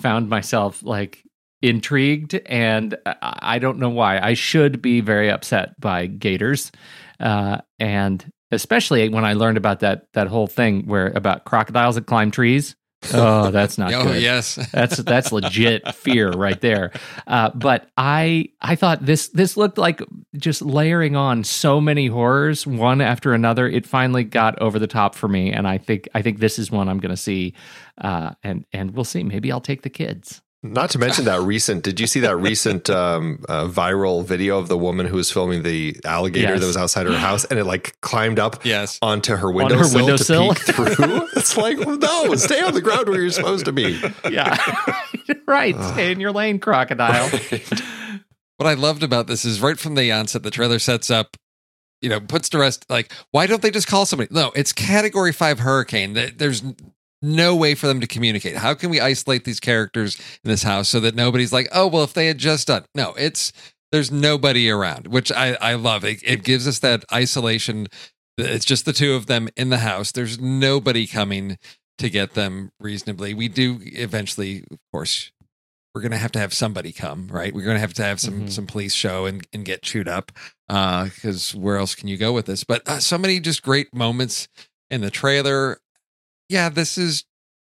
[0.02, 1.22] found myself like
[1.64, 4.18] intrigued, and I don't know why.
[4.20, 6.70] I should be very upset by gators,
[7.20, 12.06] uh, and especially when I learned about that that whole thing where about crocodiles that
[12.06, 12.76] climb trees.
[13.12, 14.22] Oh, that's not oh good.
[14.22, 14.54] yes.
[14.72, 16.90] That's that's legit fear right there.
[17.26, 20.00] Uh, but I I thought this this looked like
[20.38, 23.68] just layering on so many horrors one after another.
[23.68, 26.70] It finally got over the top for me, and I think I think this is
[26.70, 27.52] one I'm going to see,
[28.00, 29.22] uh, and and we'll see.
[29.22, 30.40] Maybe I'll take the kids.
[30.64, 31.84] Not to mention that recent.
[31.84, 35.62] Did you see that recent um, uh, viral video of the woman who was filming
[35.62, 36.60] the alligator Yes.
[36.60, 38.98] that was outside her house and it like climbed up Yes.
[39.02, 40.54] onto her her windowsill windowsill?
[40.54, 41.28] to peek through?
[41.36, 44.00] it's like no, stay on the ground where you're supposed to be.
[44.30, 44.56] Yeah,
[45.46, 45.76] right.
[45.92, 47.30] Stay in your lane, crocodile.
[48.56, 51.36] What I loved about this is right from the onset, the trailer sets up,
[52.00, 54.28] you know, puts to rest like, why don't they just call somebody?
[54.32, 56.12] No, it's category five hurricane.
[56.14, 56.62] There's
[57.24, 58.56] no way for them to communicate.
[58.56, 62.04] How can we isolate these characters in this house so that nobody's like, oh, well,
[62.04, 63.52] if they had just done no, it's
[63.92, 66.04] there's nobody around, which I, I love.
[66.04, 67.86] It, it gives us that isolation.
[68.36, 70.10] It's just the two of them in the house.
[70.10, 71.56] There's nobody coming
[71.98, 73.34] to get them reasonably.
[73.34, 75.30] We do eventually, of course,
[75.94, 77.54] we're gonna have to have somebody come, right?
[77.54, 78.50] We're gonna have to have some Mhm.
[78.50, 80.32] some police show and, and get chewed up,
[80.66, 82.64] because where else can you go with this?
[82.64, 84.48] But uh, so many just great moments
[84.90, 85.78] in the trailer.
[86.54, 87.24] Yeah, this is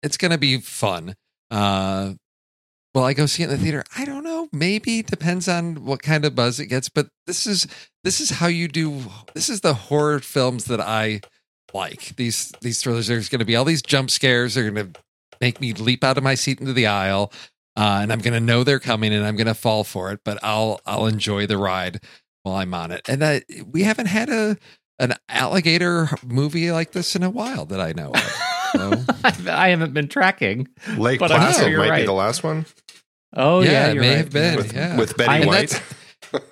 [0.03, 1.14] it's gonna be fun.
[1.51, 2.12] Uh,
[2.95, 3.85] will I go see it in the theater?
[3.97, 4.49] I don't know.
[4.53, 6.91] Maybe depends on what kind of buzz it gets.
[6.91, 7.66] But this is
[8.05, 9.03] this is how you do.
[9.33, 11.22] This is the horror films that I
[11.72, 12.16] like.
[12.16, 13.07] These these thrillers.
[13.07, 14.55] There's going to be all these jump scares.
[14.55, 15.01] They're going to
[15.41, 17.33] make me leap out of my seat into the aisle,
[17.77, 20.20] uh, and I'm going to know they're coming, and I'm going to fall for it.
[20.22, 22.03] But I'll I'll enjoy the ride
[22.43, 23.09] while I'm on it.
[23.09, 24.59] And uh, we haven't had a
[24.99, 28.46] an alligator movie like this in a while that I know of.
[28.77, 29.05] So,
[29.51, 30.68] I haven't been tracking.
[30.97, 32.01] Lake But Placid sure might right.
[32.03, 32.66] be the last one
[33.35, 34.18] Oh Yeah, yeah, it you're may right.
[34.18, 34.57] have been.
[34.57, 34.97] with, yeah.
[34.99, 35.83] with Betty I- White.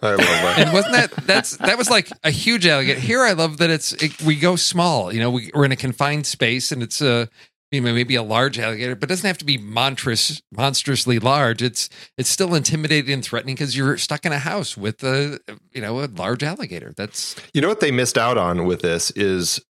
[0.03, 0.55] I love that.
[0.59, 3.93] and wasn't that that's that was like a huge alligator here i love that it's
[3.95, 7.29] it, we go small you know we, we're in a confined space and it's a
[7.72, 11.61] you know maybe a large alligator but it doesn't have to be monstrous monstrously large
[11.61, 15.41] it's it's still intimidating and threatening because you're stuck in a house with a
[15.72, 19.11] you know a large alligator that's You know what they missed out on with this
[19.12, 19.61] is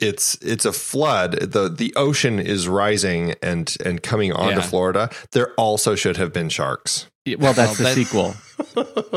[0.00, 1.32] it's it's a flood.
[1.52, 4.62] the The ocean is rising and and coming onto Yeah.
[4.66, 5.10] Florida.
[5.32, 7.06] There also should have been sharks.
[7.38, 8.34] Well, that's Well, the that- sequel.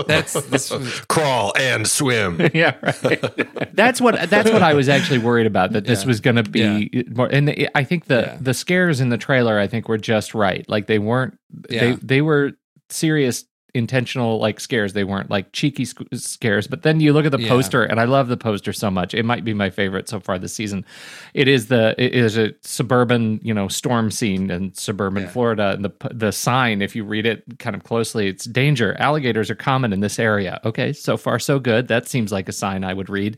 [0.08, 2.40] That's this was, Crawl and swim.
[2.54, 3.76] yeah, right.
[3.76, 5.74] that's what that's what I was actually worried about.
[5.74, 6.08] That this Yeah.
[6.08, 7.28] was going to be more.
[7.28, 8.38] And it- I think the Yeah.
[8.40, 10.68] the scares in the trailer, I think, were just right.
[10.70, 11.38] Like they weren't.
[11.70, 11.96] They Yeah.
[12.02, 12.54] they were
[12.90, 14.94] serious, intentional like scares.
[14.94, 16.68] They weren't like cheeky sc- scares.
[16.68, 17.50] But then you look at the Yeah.
[17.50, 19.14] poster, and I love the poster so much.
[19.14, 20.86] It might be my favorite so far this season.
[21.34, 25.30] It is the it is a suburban you know storm scene in suburban Yeah.
[25.30, 28.96] Florida, and the the sign, if you read it kind of closely, it's danger.
[29.00, 30.60] Alligators are common in this area.
[30.66, 31.88] Okay, so far so good.
[31.88, 33.38] That seems like a sign I would read.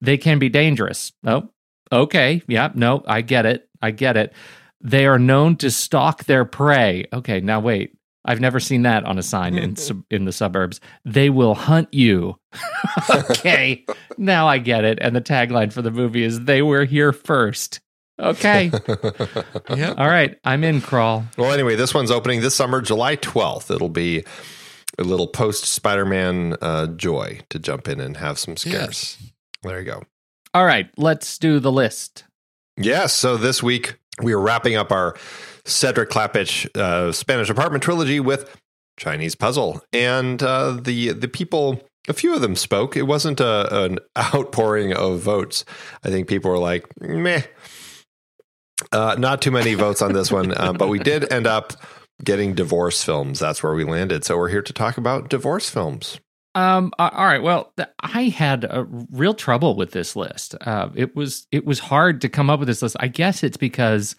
[0.00, 1.12] They can be dangerous.
[1.24, 1.48] Oh,
[1.92, 3.68] okay, yeah, no, I get it.
[3.82, 4.32] I get it.
[4.80, 7.06] They are known to stalk their prey.
[7.12, 7.94] Okay, now wait.
[8.28, 9.74] I've never seen that on a sign in
[10.10, 10.80] in the suburbs.
[11.06, 12.38] They will hunt you.
[13.10, 13.84] okay,
[14.18, 14.98] now I get it.
[15.00, 17.80] And the tagline for the movie is "They were here first.
[18.20, 18.70] Okay,
[19.74, 19.94] yeah.
[19.96, 20.82] all right, I'm in.
[20.82, 21.24] Crawl.
[21.38, 23.74] Well, anyway, this one's opening this summer, July 12th.
[23.74, 24.24] It'll be
[24.98, 29.16] a little post Spider Man uh, joy to jump in and have some scares.
[29.20, 29.32] Yes.
[29.62, 30.02] There you go.
[30.52, 32.24] All right, let's do the list.
[32.76, 33.14] Yes.
[33.14, 35.16] So this week we are wrapping up our
[35.68, 38.56] Cedric Klapisch uh, Spanish apartment trilogy with
[38.96, 41.82] Chinese Puzzle, and uh, the the people.
[42.08, 42.96] A few of them spoke.
[42.96, 45.66] It wasn't a, an outpouring of votes.
[46.02, 47.42] I think people were like, "Meh."
[48.92, 51.72] Uh, not too many votes on this one, uh, but we did end up
[52.24, 53.40] getting divorce films.
[53.40, 54.24] That's where we landed.
[54.24, 56.18] So we're here to talk about divorce films.
[56.54, 56.92] Um.
[56.98, 57.42] All right.
[57.42, 60.54] Well, I had a real trouble with this list.
[60.62, 62.96] Uh, it was it was hard to come up with this list.
[63.00, 64.16] I guess it's because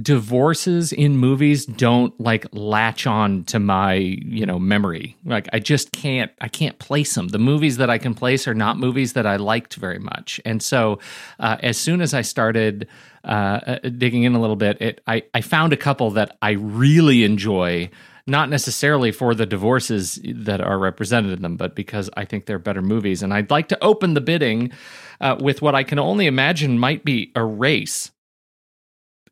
[0.00, 5.16] divorces in movies don't like latch on to my you know memory.
[5.24, 7.28] Like I just can't I can't place them.
[7.28, 10.40] The movies that I can place are not movies that I liked very much.
[10.44, 10.98] And so,
[11.38, 12.88] uh, as soon as I started
[13.24, 16.52] uh, uh, digging in a little bit, it I I found a couple that I
[16.52, 17.90] really enjoy
[18.26, 22.60] not necessarily for the divorces that are represented in them, but because I think they're
[22.60, 23.20] better movies.
[23.20, 24.70] And I'd like to open the bidding
[25.20, 28.12] uh, with what I can only imagine might be a race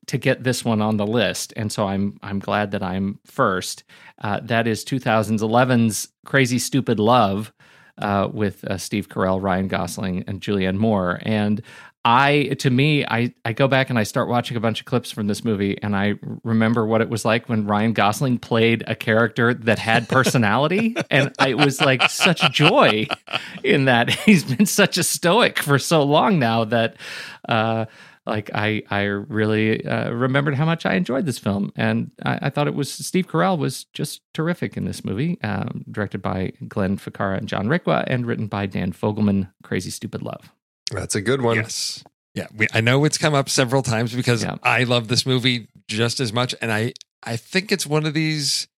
[0.07, 1.53] to get this one on the list.
[1.57, 3.85] And so I'm I'm glad that I'm first.
[4.19, 7.53] Uh, that is 2011's Crazy Stupid Love
[7.99, 11.21] uh, with uh, Steve Carell, Ryan Gosling, and Julianne Moore.
[11.23, 11.63] And
[12.03, 15.11] I, to me, I, I go back and I start watching a bunch of clips
[15.11, 18.95] from this movie, and I remember what it was like when Ryan Gosling played a
[18.95, 23.07] character that had personality, and it was like such joy
[23.63, 26.97] in that he's been such a stoic for so long now that,
[27.47, 27.85] uh,
[28.27, 32.51] like I I really uh, remembered how much I enjoyed this film, and I, I
[32.51, 36.97] thought it was Steve Carell was just terrific in this movie, um, directed by Glenn
[36.99, 39.51] Ficarra and John Requa, and written by Dan Fogelman.
[39.63, 40.53] Crazy Stupid Love.
[40.93, 41.57] That's a good one.
[41.57, 42.05] Yes.
[42.35, 44.57] Yeah, we, I know it's come up several times because Yeah.
[44.63, 46.93] I love this movie just as much, and I
[47.23, 48.69] I think it's one of these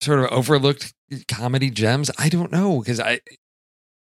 [0.00, 0.92] sort of overlooked
[1.28, 2.10] comedy gems.
[2.18, 3.20] I don't know because I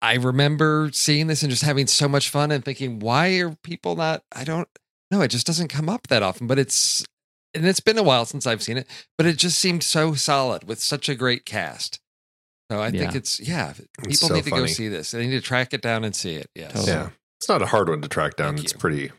[0.01, 3.95] I remember seeing this and just having so much fun and thinking, why are people
[3.95, 4.23] not?
[4.33, 4.67] I don't
[5.11, 5.21] know.
[5.21, 7.05] It just doesn't come up that often, but it's
[7.53, 8.87] and it's been a while since I've seen it,
[9.17, 11.99] but it just seemed so solid with such a great cast.
[12.71, 13.73] So I think it's yeah.
[13.73, 15.11] People It's so need to go see this.
[15.11, 16.49] They need to track it down and see it.
[16.53, 16.73] Yes.
[16.73, 16.91] Totally.
[16.91, 17.09] Yeah.
[17.39, 18.55] It's not a hard one to track down.
[18.55, 18.79] Thank it's you.
[18.79, 19.11] pretty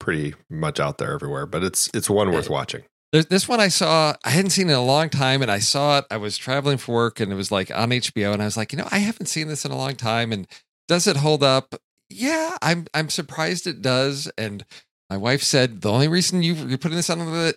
[0.00, 2.84] pretty much out there everywhere, but it's it's one worth watching.
[3.16, 4.14] There's this one I saw.
[4.26, 6.04] I hadn't seen it in a long time, and I saw it.
[6.10, 8.72] I was traveling for work, and it was like on HBO, and I was like,
[8.72, 10.46] you know, I haven't seen this in a long time, and
[10.86, 11.76] does it hold up?
[12.10, 12.86] Yeah, I'm.
[12.92, 14.30] I'm surprised it does.
[14.36, 14.66] And
[15.08, 17.56] my wife said the only reason you, you're putting this on the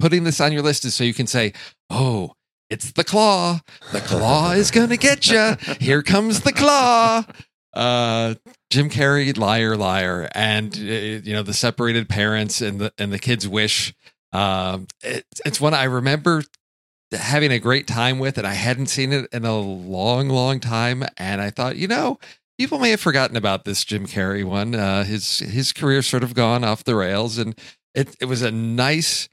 [0.00, 1.52] putting this on your list is so you can say,
[1.88, 2.32] oh.
[2.68, 3.60] It's the claw.
[3.92, 5.54] The claw is gonna get you.
[5.78, 7.22] Here comes the claw.
[7.72, 8.34] Uh,
[8.70, 13.20] Jim Carrey, liar, liar, and uh, you know the separated parents and the and the
[13.20, 13.94] kids' wish.
[14.32, 16.42] Um, it, it's one I remember
[17.12, 21.04] having a great time with, and I hadn't seen it in a long, long time.
[21.16, 22.18] And I thought, you know,
[22.58, 24.74] people may have forgotten about this Jim Carrey one.
[24.74, 27.58] Uh, his his career sort of gone off the rails, and
[27.94, 29.28] it it was a nice,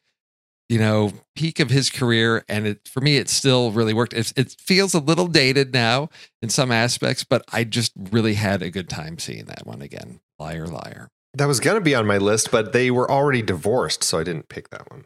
[0.70, 2.46] you know, peak of his career.
[2.50, 4.14] And it for me, it still really worked.
[4.14, 6.10] It, it feels a little dated now
[6.42, 10.20] in some aspects, but I just really had a good time seeing that one again.
[10.40, 11.10] Liar, liar.
[11.36, 14.24] That was going to be on my list, but they were already divorced, so I
[14.24, 15.06] didn't pick that one.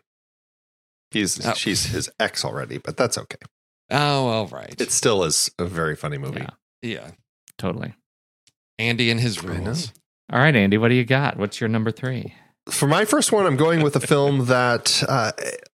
[1.11, 1.53] He's Oh.
[1.53, 3.37] she's his ex already, but that's okay.
[3.89, 4.79] Oh, all right.
[4.79, 6.41] It still is a very funny movie.
[6.41, 6.49] Yeah,
[6.81, 7.11] yeah.
[7.57, 7.93] totally.
[8.77, 9.93] Andy and his I rules.
[10.31, 11.37] All right, Andy, what do you got?
[11.37, 12.33] What's your number three?
[12.69, 15.31] For my first one, I'm going with a film that uh,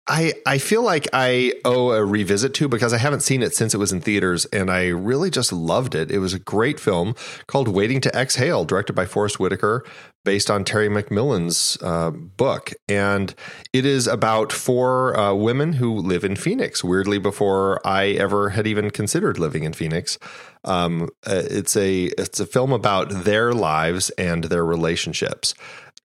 [0.07, 3.73] I I feel like I owe a revisit to because I haven't seen it since
[3.73, 6.11] it was in theaters, and I really just loved it.
[6.11, 7.15] It was a great film
[7.47, 9.85] called Waiting to Exhale, directed by Forest Whitaker,
[10.25, 13.33] based on Terry McMillan's uh, book, and
[13.71, 16.83] it is about four uh, women who live in Phoenix.
[16.83, 20.19] Weirdly, before I ever had even considered living in Phoenix.
[20.65, 25.55] Um, uh, it's a it's a film about their lives and their relationships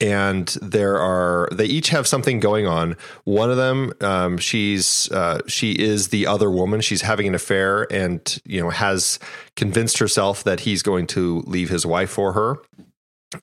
[0.00, 2.96] and there are they each have something going on.
[3.24, 6.80] One of them, um, she's uh, she is the other woman.
[6.80, 9.18] She's having an affair, and you know has
[9.56, 12.58] convinced herself that he's going to leave his wife for her.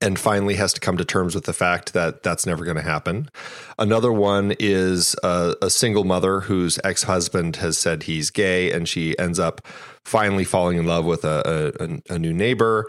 [0.01, 2.81] And finally, has to come to terms with the fact that that's never going to
[2.81, 3.29] happen.
[3.77, 8.89] Another one is a, a single mother whose ex husband has said he's gay, and
[8.89, 9.61] she ends up
[10.03, 12.87] finally falling in love with a, a, a new neighbor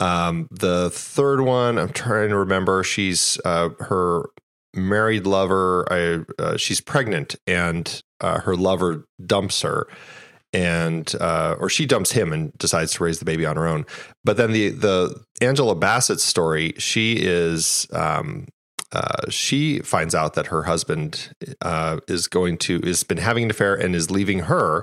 [0.00, 2.82] um, the third one, I'm trying to remember.
[2.84, 4.30] She's uh, her
[4.74, 5.86] married lover.
[5.90, 9.86] I, uh, she's pregnant, and uh, her lover dumps her,
[10.52, 13.86] and uh, or she dumps him and decides to raise the baby on her own.
[14.24, 17.86] But then the the Angela Bassett story, she is.
[17.92, 18.46] Um,
[18.90, 23.50] uh, she finds out that her husband uh, is going to is been having an
[23.50, 24.82] affair and is leaving her,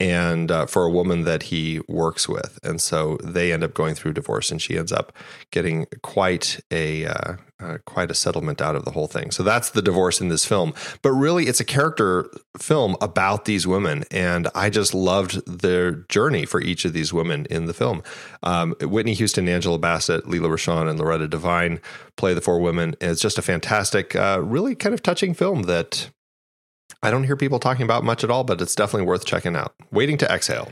[0.00, 2.58] and uh, for a woman that he works with.
[2.62, 5.12] And so they end up going through divorce, and she ends up
[5.50, 9.30] getting quite a uh, uh, quite a settlement out of the whole thing.
[9.30, 10.74] So that's the divorce in this film.
[11.02, 12.28] But really, it's a character
[12.58, 17.46] film about these women, and I just loved their journey for each of these women
[17.48, 18.02] in the film.
[18.42, 21.80] Um, Whitney Houston, Angela Bassett, Lela Rochon, and Loretta Devine
[22.16, 22.96] play the four women.
[23.00, 26.10] It's just a fantastic, uh, really kind of touching film that
[27.02, 29.74] I don't hear people talking about much at all, but it's definitely worth checking out.
[29.90, 30.70] Waiting to exhale.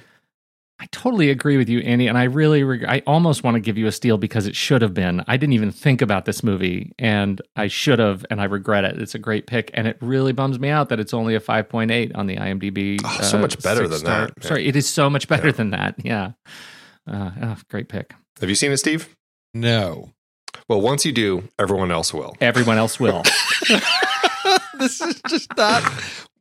[0.82, 3.78] I totally agree with you, Andy, and I really, reg- I almost want to give
[3.78, 5.22] you a steal because it should have been.
[5.28, 9.00] I didn't even think about this movie, and I should have, and I regret it.
[9.00, 11.68] It's a great pick, and it really bums me out that it's only a five
[11.68, 12.98] point eight on the IMDb.
[13.04, 14.26] Oh, so much better than star.
[14.26, 14.42] that.
[14.42, 15.52] Sorry, it is so much better yeah.
[15.52, 15.94] than that.
[16.04, 16.32] Yeah,
[17.06, 18.14] uh, oh, great pick.
[18.40, 19.14] Have you seen it, Steve?
[19.54, 20.10] No.
[20.68, 22.34] Well, once you do, everyone else will.
[22.40, 23.22] Everyone else will.
[24.82, 25.82] this is just not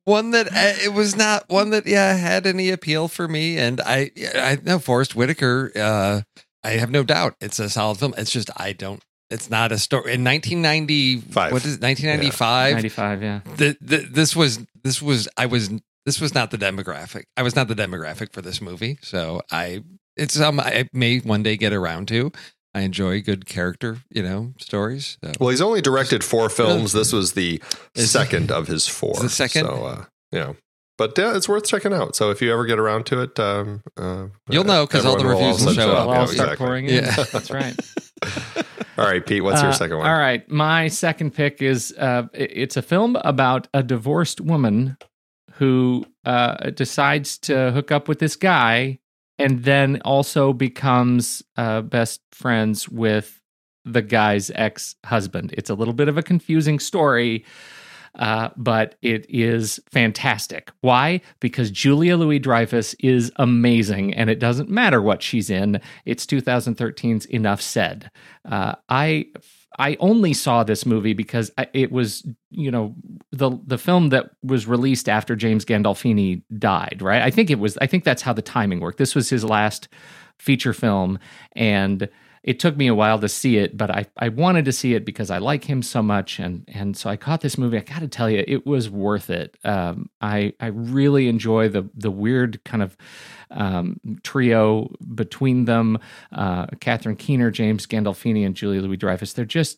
[0.03, 3.57] one that uh, it was not one that yeah had any appeal for me.
[3.57, 6.21] And i i know forest whitaker uh
[6.63, 8.13] i have no doubt it's a solid film.
[8.17, 12.75] It's just i don't it's not a story in 1995 what is it 1995 yeah.
[12.75, 13.39] 95 yeah.
[13.55, 15.69] The, the, this was this was i was
[16.05, 17.25] this was not the demographic.
[17.37, 18.97] I was not the demographic for this movie.
[19.01, 19.83] So i
[20.17, 22.31] it's um i may one day get around to
[22.73, 25.17] I enjoy good character, you know, stories.
[25.23, 25.31] So.
[25.39, 26.93] Well, he's only directed four films.
[26.93, 27.61] This was the
[27.95, 29.15] Is second of his four.
[29.15, 30.53] The second, so uh, yeah.
[30.97, 32.15] But yeah, it's worth checking out.
[32.15, 35.25] So if you ever get around to it, um, uh, you'll know because all the
[35.25, 36.07] reviews will show up.
[36.07, 36.57] I'll start exactly.
[36.57, 37.03] pouring in.
[37.03, 37.75] Yeah, that's right.
[38.97, 40.07] all right, Pete, what's your uh, second one?
[40.07, 44.95] All right, my second pick is uh, it's a film about a divorced woman
[45.53, 48.99] who uh, decides to hook up with this guy
[49.41, 53.41] and then also becomes uh, best friends with
[53.83, 55.53] the guy's ex husband.
[55.57, 57.43] It's a little bit of a confusing story,
[58.19, 60.71] uh, but it is fantastic.
[60.81, 61.21] Why?
[61.39, 65.81] Because Julia Louis Dreyfus is amazing, and it doesn't matter what she's in.
[66.05, 68.11] It's 2013's Enough Said.
[68.45, 69.25] Uh, I
[69.79, 72.93] I only saw this movie because it was, you know,
[73.31, 77.21] the the film that was released after James Gandolfini died, right?
[77.21, 78.97] I think it was I think that's how the timing worked.
[78.97, 79.87] This was his last
[80.37, 81.19] feature film
[81.53, 82.09] and
[82.43, 85.05] it took me a while to see it, but I, I wanted to see it
[85.05, 87.77] because I like him so much, and and so I caught this movie.
[87.77, 89.57] I got to tell you, it was worth it.
[89.63, 92.97] Um, I I really enjoy the the weird kind of
[93.51, 95.99] um, trio between them:
[96.31, 99.33] uh, Catherine Keener, James Gandolfini, and Julia Louis Dreyfus.
[99.33, 99.77] They're just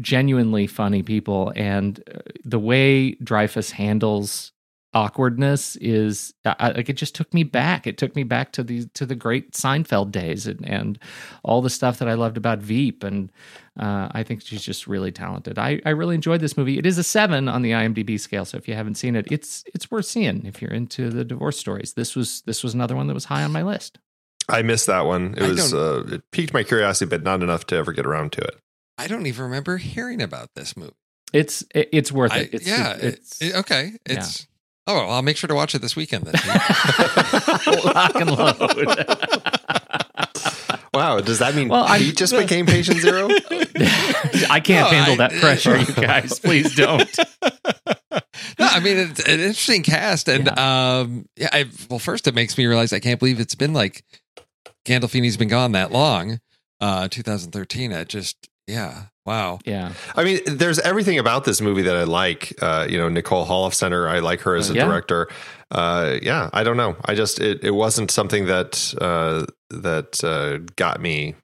[0.00, 4.51] genuinely funny people, and uh, the way Dreyfus handles
[4.94, 7.86] awkwardness is I, like it just took me back.
[7.86, 10.98] It took me back to the to the great Seinfeld days and, and
[11.42, 13.02] all the stuff that I loved about Veep.
[13.02, 13.30] And
[13.78, 15.58] uh, I think she's just really talented.
[15.58, 16.78] I, I really enjoyed this movie.
[16.78, 19.64] It is a seven on the IMDb scale, so if you haven't seen it, it's
[19.74, 21.94] it's worth seeing if you're into the divorce stories.
[21.94, 23.98] This was this was another one that was high on my list.
[24.48, 25.34] I missed that one.
[25.36, 28.32] It I was uh, it piqued my curiosity, but not enough to ever get around
[28.32, 28.56] to it.
[28.98, 30.92] I don't even remember hearing about this movie.
[31.32, 32.52] It's it's worth it.
[32.52, 33.92] It's, yeah, it's, it, okay.
[34.04, 34.46] It's yeah.
[34.92, 36.34] Oh, well, I'll make sure to watch it this weekend then.
[37.82, 39.06] Lock and load.
[40.92, 43.28] wow, does that mean well, Pete just became patient zero?
[44.50, 46.38] I can't no, handle I, that pressure, you guys.
[46.38, 47.08] Please don't.
[47.18, 47.56] no,
[48.58, 50.98] I mean it's an interesting cast, and yeah.
[50.98, 51.48] um, yeah.
[51.52, 54.04] I, well, first it makes me realize I can't believe it's been like
[54.84, 56.38] Gandolfini's been gone that long.
[56.82, 57.92] Uh, 2013.
[57.92, 59.04] It just yeah.
[59.24, 59.60] Wow.
[59.64, 59.92] Yeah.
[60.16, 62.54] I mean, there's everything about this movie that I like.
[62.60, 64.86] Uh, you know, Nicole Holofcener, I like her as a Yeah.
[64.86, 65.28] director.
[65.70, 66.96] Uh, yeah, I don't know.
[67.04, 71.36] I just it, it wasn't something that uh, that uh, got me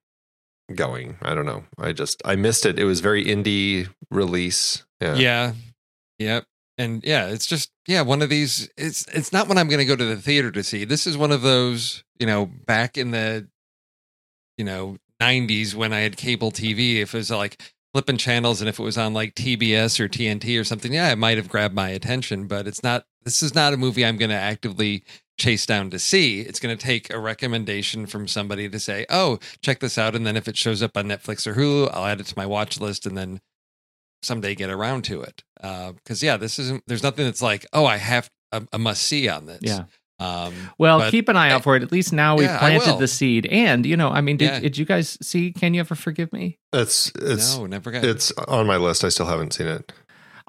[0.75, 1.17] going.
[1.23, 1.65] I don't know.
[1.79, 2.79] I just I missed it.
[2.79, 4.85] It was very indie release.
[5.01, 5.15] Yeah.
[5.15, 5.53] Yeah.
[6.19, 6.45] Yep.
[6.79, 9.85] And yeah, it's just yeah, one of these it's it's not one I'm going to
[9.85, 10.85] go to the theater to see.
[10.85, 13.49] This is one of those, you know, back in the
[14.59, 17.61] you know, 90s when I had cable TV, if it was like
[17.93, 21.19] flipping channels and if it was on like TBS or TNT or something, yeah, it
[21.19, 24.31] might have grabbed my attention, but it's not this is not a movie I'm going
[24.31, 25.05] to actively
[25.39, 26.41] chase down to see.
[26.41, 30.27] It's going to take a recommendation from somebody to say, "Oh, check this out," and
[30.27, 32.81] then if it shows up on Netflix or Hulu, I'll add it to my watch
[32.81, 33.41] list and then
[34.23, 35.45] someday get around to it.
[35.63, 36.85] Uh, because yeah, this isn't.
[36.87, 39.61] There's nothing that's like, oh, I have a, a must see on this.
[39.63, 39.85] Yeah.
[40.21, 41.83] Um, Well, but- keep an eye out for it.
[41.83, 43.47] At least now we've Yeah, planted the seed.
[43.47, 44.61] And, you know, I mean, did, Yeah.
[44.61, 46.59] did you guys see Can You Ever Forgive Me?
[46.73, 48.05] It's it's no, never got.
[48.05, 49.05] it's on my list.
[49.05, 49.93] I still haven't seen it.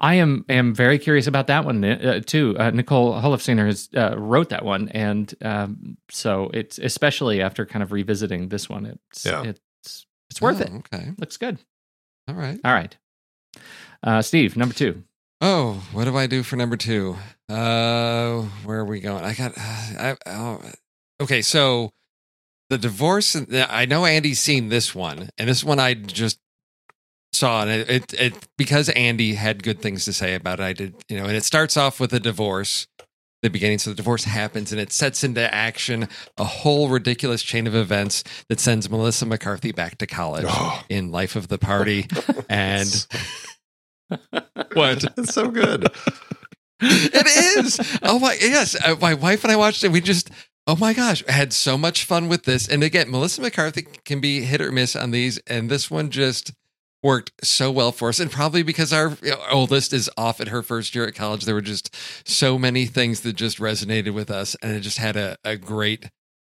[0.02, 2.56] I am am very curious about that one uh, too.
[2.58, 7.82] Uh, Nicole Holofcener has uh, wrote that one, and um, so it's especially after kind
[7.82, 9.42] of revisiting this one, it's Yeah.
[9.44, 10.72] it's it's worth Oh, it.
[10.92, 11.10] Okay.
[11.18, 11.58] Looks good.
[12.28, 12.58] All right.
[12.64, 12.96] All right,
[14.02, 15.02] uh, Steve, number two.
[15.40, 17.16] Oh, what do I do for number two?
[17.48, 19.24] Uh, where are we going?
[19.24, 19.56] I got.
[19.56, 20.60] I, oh,
[21.20, 21.90] okay, so
[22.68, 23.36] the divorce.
[23.50, 26.38] I know Andy's seen this one, and this one I just
[27.32, 30.64] saw, and it, it, it because Andy had good things to say about it.
[30.64, 32.86] I did, you know, and it starts off with a divorce.
[33.42, 37.66] The beginning, so the divorce happens, and it sets into action a whole ridiculous chain
[37.66, 40.82] of events that sends Melissa McCarthy back to college Oh.
[40.90, 42.06] in Life of the Party,
[42.50, 43.06] and
[44.74, 45.88] what It's so good.
[46.80, 47.98] it is.
[48.02, 49.92] Oh my yes, uh, my wife and I watched it.
[49.92, 50.30] We just
[50.66, 52.68] oh my gosh, had so much fun with this.
[52.68, 56.52] And again, Melissa McCarthy can be hit or miss on these, and this one just
[57.02, 58.20] worked so well for us.
[58.20, 59.16] And probably because our
[59.50, 61.94] oldest is off at her first year at college, there were just
[62.28, 66.10] so many things that just resonated with us, and it just had a, a great.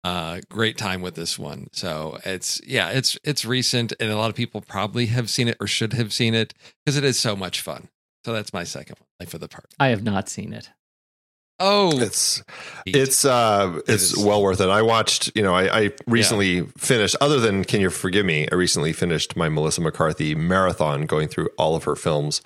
[0.03, 1.69] Uh, great time with this one.
[1.73, 5.57] So it's yeah, it's it's recent, and a lot of people probably have seen it
[5.61, 7.89] or should have seen it because it is so much fun.
[8.25, 9.69] So that's my second one, Life of the Party.
[9.79, 10.71] I have not seen it.
[11.63, 12.43] Oh, It's
[12.87, 12.97] Pete.
[12.97, 14.25] it's uh it's is.
[14.25, 14.71] well worth it.
[14.71, 18.55] I watched, you know, I, I recently finished other than Can You Forgive Me, I
[18.55, 22.41] recently finished my Melissa McCarthy marathon going through all of her films.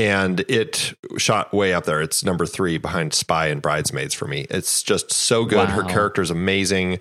[0.00, 2.00] And it shot way up there.
[2.00, 4.46] It's number three behind Spy and Bridesmaids for me.
[4.48, 5.68] It's just so good.
[5.68, 5.88] Her Wow.
[5.88, 7.00] character's amazing.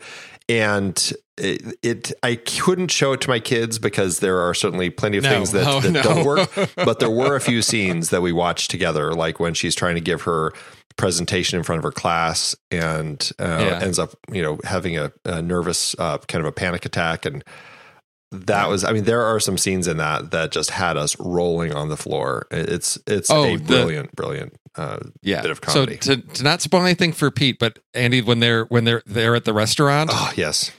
[0.50, 5.18] And it, it, I couldn't show it to my kids because there are certainly plenty
[5.18, 5.30] of No.
[5.30, 6.02] things that, Oh, that no.
[6.02, 6.50] don't work.
[6.76, 10.02] But there were a few scenes that we watched together, like when she's trying to
[10.02, 10.52] give her
[10.98, 13.80] presentation in front of her class and uh, Yeah.
[13.82, 17.26] ends up, you know, having a, a nervous uh, kind of a panic attack.
[17.26, 17.44] And
[18.32, 21.74] that was, I mean, there are some scenes in that that just had us rolling
[21.74, 22.46] on the floor.
[22.52, 25.42] It's it's Oh, a the- brilliant, brilliant uh, yeah.
[25.42, 25.98] bit of comedy.
[26.02, 29.36] So to, to not spoil anything for Pete, but Andy, when they're when they're they're
[29.36, 30.72] at the restaurant, oh yes,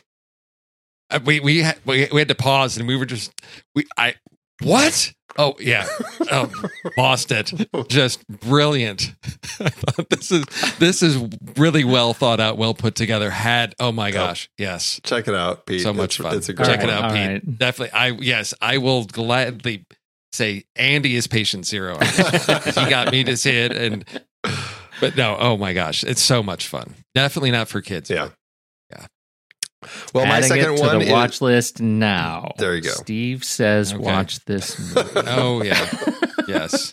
[1.10, 3.32] uh, we we had, we we had to pause and we were just
[3.74, 4.14] we I
[4.62, 5.12] what?
[5.42, 5.86] Oh yeah,
[6.30, 6.52] oh,
[6.98, 7.50] lost it.
[7.88, 9.14] Just brilliant.
[10.08, 10.44] This is
[10.78, 11.18] this is
[11.56, 13.30] really well thought out, well put together.
[13.30, 15.82] Had oh my gosh, yes, check it out, Pete.
[15.82, 16.36] so much it's, fun.
[16.36, 17.28] It's a great Check it out, All Pete.
[17.28, 17.58] right.
[17.58, 19.86] Definitely, I yes, I will gladly
[20.32, 21.98] say Andy is patient zero.
[22.00, 24.04] he got me to see it, and
[25.00, 26.94] but no, oh my gosh, it's so much fun.
[27.14, 28.10] Definitely not for kids.
[28.10, 28.24] Yeah.
[28.24, 28.30] Yeah.
[30.14, 32.52] Well, my Adding second it to one the is- watch list now.
[32.58, 32.90] There you go.
[32.90, 34.02] Steve says, Okay.
[34.02, 35.10] watch this movie.
[35.26, 35.88] Oh yeah.
[36.46, 36.92] yes.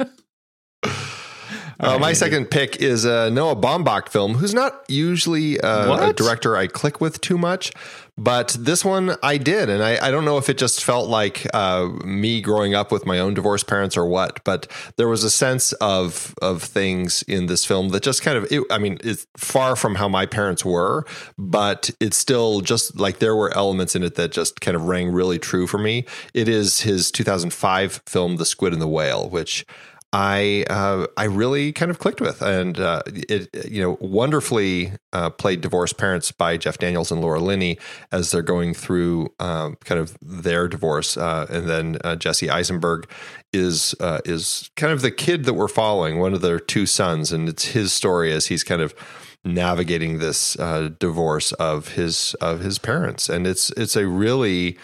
[1.80, 6.14] Uh, All my second pick is a Noah Baumbach film, who's not usually uh, a
[6.14, 7.72] director I click with too much,
[8.18, 11.46] but this one I did, and I, I don't know if it just felt like
[11.54, 15.30] uh, me growing up with my own divorced parents or what, but there was a
[15.30, 19.28] sense of of things in this film that just kind of, it, I mean, it's
[19.38, 21.06] far from how my parents were,
[21.38, 25.12] but it's still just like there were elements in it that just kind of rang
[25.12, 26.06] really true for me.
[26.34, 29.66] It is his 2005 film, The Squid and the Whale, which.
[30.14, 35.30] I uh, I really kind of clicked with, and uh, it you know wonderfully uh,
[35.32, 37.78] played divorced parents by Jeff Daniels and Laura Linney
[38.12, 43.10] as they're going through um, kind of their divorce, uh, and then uh, Jesse Eisenberg
[43.52, 47.34] is uh, is kind of the kid that we're following, one of their two sons,
[47.34, 48.96] and it's his story as he's kind of
[49.44, 50.54] navigating this
[51.00, 54.78] divorce of his of his parents, and it's it's a really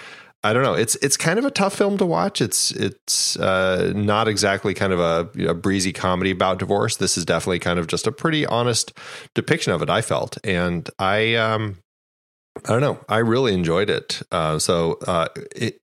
[0.46, 0.74] I don't know.
[0.74, 2.41] It's it's kind of a tough film to watch.
[2.41, 6.98] It's it's uh, not exactly kind of a, you know, breezy comedy about divorce.
[6.98, 8.91] This is definitely kind of just a pretty honest
[9.36, 9.89] depiction of it.
[9.89, 11.78] I felt, and I um,
[12.66, 13.00] I don't know.
[13.08, 14.22] I really enjoyed it.
[14.32, 15.28] Uh, so, uh,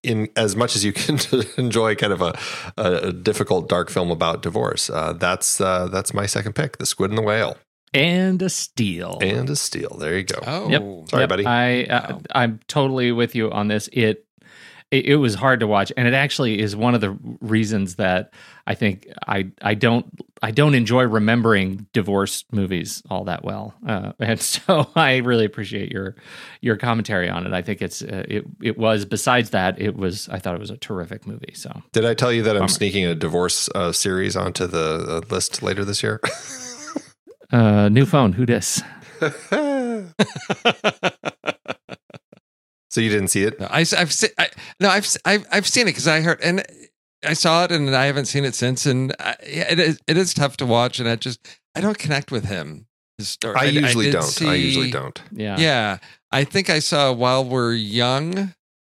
[0.03, 1.19] in as much as you can
[1.57, 2.39] enjoy kind of a,
[2.77, 7.11] a difficult, dark film about divorce, uh, that's uh, that's my second pick: The Squid
[7.11, 7.57] and the Whale
[7.93, 9.19] And a steal.
[9.21, 9.97] and a Steal.
[9.99, 10.39] There you go.
[10.47, 11.09] Oh, Yep.
[11.11, 11.47] Sorry, Yep, buddy.
[11.47, 12.21] I uh, Wow.
[12.35, 13.89] I'm totally with you on this.
[13.93, 14.27] It,
[14.91, 18.33] it it was hard to watch, and it actually is one of the reasons that
[18.67, 20.07] I think I I don't
[20.43, 25.93] I don't enjoy remembering divorce movies all that well, uh, and so I really appreciate
[25.93, 26.17] your
[26.61, 27.53] your commentary on it.
[27.53, 30.71] I think it's uh, it it was besides that it was I thought it was
[30.71, 31.53] a terrific movie.
[31.55, 35.21] So Did I tell you that I'm sneaking a divorce uh, series onto the uh,
[35.33, 36.21] list later this year?
[37.53, 38.83] uh, new phone, who dis?
[42.91, 43.59] so you didn't see it?
[43.59, 44.31] No, I, have seen.
[44.37, 44.49] I,
[44.81, 46.65] no, I've I've I've seen it because I heard and
[47.25, 48.85] I saw it and I haven't seen it since.
[48.85, 52.31] And I, it is it is tough to watch, and I just I don't connect
[52.31, 52.87] with him.
[53.19, 53.57] His story.
[53.57, 54.43] I usually did don't.
[54.43, 55.21] I usually don't.
[55.33, 55.99] Yeah, Yeah,
[56.33, 58.55] I think I saw While We're Young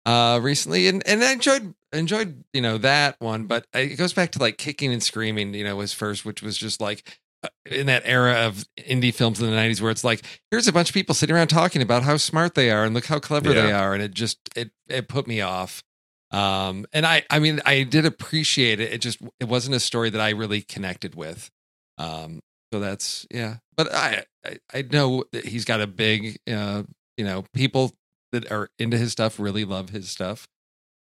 [0.06, 4.32] uh recently, and and I enjoyed enjoyed you know that one, but it goes back
[4.32, 5.54] to like kicking and screaming.
[5.54, 7.21] You know, was first, which was just like.
[7.66, 10.90] In that era of indie films in the '90s, where it's like, here's a bunch
[10.90, 13.72] of people sitting around talking about how smart they are and look how clever they
[13.72, 15.82] are, and it just it it put me off.
[16.30, 18.94] Um, and I I mean I did appreciate it.
[18.94, 21.50] It just it wasn't a story that I really connected with.
[21.98, 23.58] Um, so that's yeah.
[23.76, 26.84] But I I, I know that he's got a big uh
[27.18, 27.92] you know people
[28.34, 30.48] that are into his stuff really love his stuff.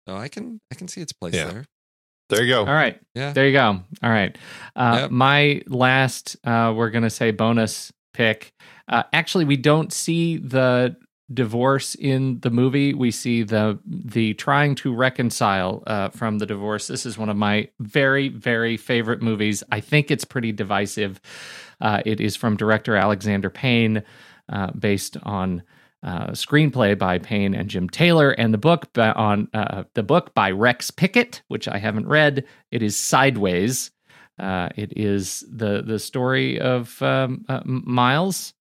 [0.06, 1.50] So I can I can see its place Yeah.
[1.50, 1.64] there.
[2.28, 2.60] There you go.
[2.60, 3.00] All right.
[3.14, 3.32] Yeah.
[3.32, 3.80] There you go.
[4.02, 4.36] All right.
[4.76, 5.10] Uh, Yep.
[5.10, 8.52] My last, uh, we're going to say bonus pick.
[8.86, 10.96] Uh, actually, we don't see the
[11.32, 12.94] divorce in the movie.
[12.94, 16.86] We see the the trying to reconcile uh, from the divorce.
[16.86, 19.62] This is one of my very very favorite movies.
[19.70, 21.20] I think it's pretty divisive.
[21.80, 24.02] Uh, it is from director Alexander Payne,
[24.48, 25.62] uh, based on
[26.02, 30.34] uh, screenplay by Payne and Jim Taylor, and the book by, on uh, the book
[30.34, 32.44] by Rex Pickett, which I haven't read.
[32.70, 33.90] It is Sideways.
[34.38, 38.54] Uh, it is the the story of um, uh, Miles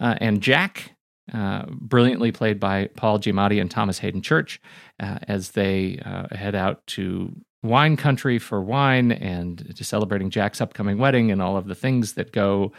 [0.00, 0.92] uh, and Jack,
[1.34, 4.60] uh, brilliantly played by Paul Giamatti and Thomas Haden Church,
[4.98, 6.00] as they
[6.32, 11.58] head out to wine country for wine and to celebrating Jack's upcoming wedding and all
[11.58, 12.72] of the things that go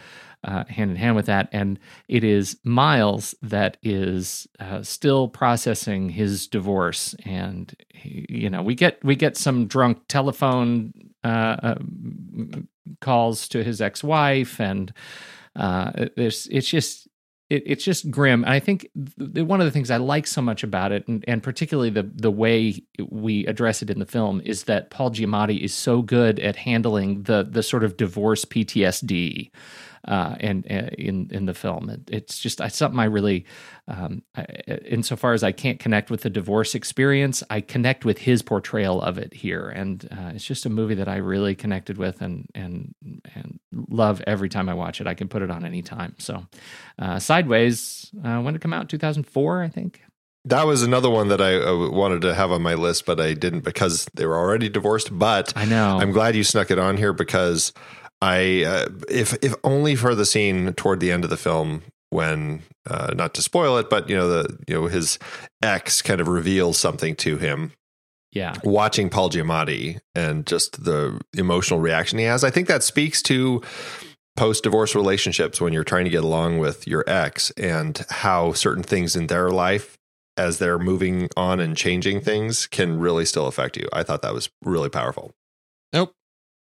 [0.44, 1.50] uh, hand in hand with that.
[1.52, 8.62] And it is Miles that is uh, still processing his divorce, and he, you know
[8.62, 11.76] we get we get some drunk telephone uh, uh,
[13.00, 14.94] calls to his ex-wife, and
[15.56, 17.08] uh, there's it's just
[17.52, 18.44] it, it's just grim.
[18.44, 18.90] And I think
[19.20, 22.10] th- one of the things I like so much about it, and, and particularly the
[22.16, 26.40] the way we address it in the film, is that Paul Giamatti is so good
[26.40, 29.52] at handling the the sort of divorce PTSD.
[30.08, 33.46] Uh, and uh, in in the film, it, it's just it's something I really,
[33.88, 34.46] um, I,
[34.86, 39.20] insofar as I can't connect with the divorce experience, I connect with his portrayal of
[39.20, 42.96] it here, and uh, it's just a movie that I really connected with and and
[43.36, 45.08] and love every time I watch it.
[45.08, 46.16] I can put it on any time.
[46.18, 46.48] So,
[46.98, 48.90] uh, Sideways, uh, when did it come out?
[48.90, 50.02] Two thousand four, I think.
[50.46, 53.36] That was another one that I uh, wanted to have on my list, but I
[53.36, 55.16] didn't because they were already divorced.
[55.16, 56.00] But I know.
[56.00, 57.72] I'm glad you snuck it on here because
[58.22, 62.62] I, uh, if if only for the scene toward the end of the film when,
[62.90, 65.18] uh, not to spoil it, but you know the you know his
[65.62, 67.74] ex kind of reveals something to him.
[68.32, 73.22] yeah, Watching Paul Giamatti and just the emotional reaction he has, I think that speaks
[73.24, 73.62] to
[74.36, 78.84] post divorce relationships when you're trying to get along with your ex and how certain
[78.84, 79.98] things in their life
[80.38, 83.88] as they're moving on and changing things can really still affect you.
[83.92, 85.32] I thought that was really powerful.
[85.92, 86.14] Nope.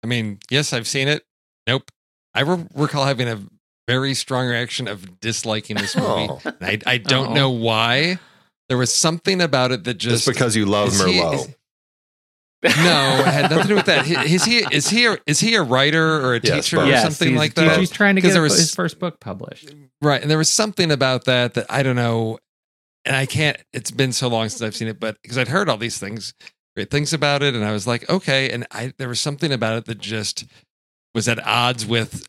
[0.03, 1.25] I mean, yes, I've seen it.
[1.69, 1.91] Nope.
[2.35, 3.41] I re- recall having a
[3.87, 6.29] very strong reaction of disliking this movie.
[6.31, 6.41] Oh.
[6.45, 7.35] And I, I don't Oh.
[7.35, 8.19] know why.
[8.69, 11.49] There was something about it that Just just because you love Is he- is-
[12.65, 12.71] no,
[13.21, 14.05] it had nothing to do with that.
[14.05, 16.87] He- Is he is he a, is he a writer or a Yes, teacher both.
[16.87, 17.79] or yes, something he's, like that?
[17.79, 19.73] He's trying to 'Cause get there was- his first book published.
[20.03, 20.21] Right.
[20.21, 22.39] And there was something about that that I don't know.
[23.05, 25.69] And I can't, it's been so long since I've seen it, but because I'd heard
[25.69, 26.35] all these things,
[26.77, 27.55] great things about it.
[27.55, 28.51] And I was like, okay.
[28.51, 30.45] And I, there was something about it that just
[31.15, 32.27] was at odds with,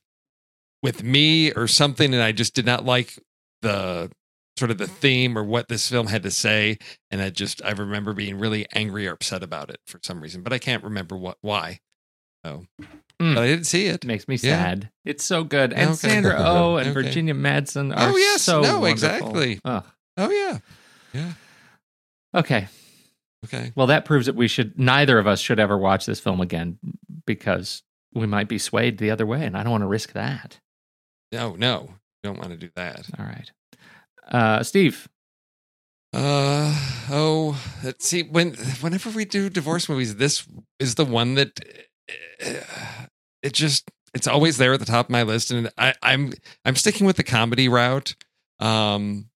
[0.84, 2.14] with me or something.
[2.14, 3.18] And I just did not like
[3.62, 4.12] the
[4.58, 6.78] sort of the theme or what this film had to say.
[7.12, 10.42] And I just, I remember being really angry or upset about it for some reason,
[10.44, 11.80] but I can't remember what, why.
[12.46, 12.66] So,
[13.22, 13.36] Mm.
[13.36, 13.96] but I didn't see it.
[13.96, 14.56] It makes me Yeah.
[14.64, 14.92] sad.
[15.04, 15.74] It's so good.
[15.74, 15.96] And Okay.
[15.98, 16.94] Sandra Oh and Okay.
[16.94, 18.44] Virginia Madsen are Oh, yes.
[18.44, 18.86] so No, wonderful.
[18.88, 19.60] exactly.
[19.66, 19.86] Ugh.
[20.16, 20.60] Oh, yeah.
[21.12, 21.34] Yeah.
[22.34, 22.70] Okay.
[23.46, 23.74] Okay.
[23.76, 26.80] Well, that proves that we should neither of us should ever watch this film again
[27.26, 27.84] because
[28.14, 30.60] we might be swayed the other way, and I don't want to risk that.
[31.32, 31.94] No, no,
[32.24, 33.08] don't want to do that.
[33.18, 33.52] All right,
[34.32, 35.08] uh, Steve,
[36.14, 36.74] Uh
[37.12, 38.24] oh, let's see.
[38.24, 40.48] When whenever we do divorce movies, this
[40.80, 41.60] is the one that
[42.46, 43.06] uh,
[43.44, 46.34] it just it's always there at the top of my list, and I, I'm
[46.66, 48.16] I'm sticking with the comedy route.
[48.60, 49.30] Um,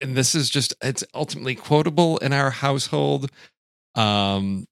[0.00, 3.30] and this is just it's ultimately quotable in our household.
[3.94, 4.64] Um,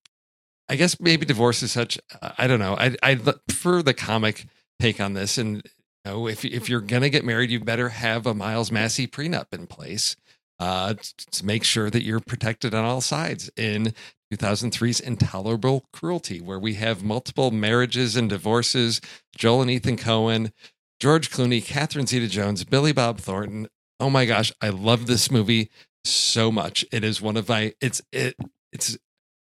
[0.69, 1.99] I guess maybe divorce is such.
[2.37, 2.77] I don't know.
[2.77, 4.47] I I prefer the comic
[4.81, 5.63] take on this, and you
[6.05, 9.67] know, if if you're gonna get married, you better have a Miles Massey prenup in
[9.67, 10.17] place
[10.59, 10.95] uh,
[11.33, 13.95] to make sure that you're protected on all sides in
[14.33, 19.01] 2003's Intolerable Cruelty, where we have multiple marriages and divorces.
[19.37, 20.53] Joel and Ethan Coen,
[21.01, 23.69] George Clooney, Catherine Zeta Jones, Billy Bob Thornton.
[24.01, 25.71] Oh my gosh, I love this movie
[26.05, 26.85] so much.
[26.93, 28.37] It is one of my it's it
[28.73, 28.99] it's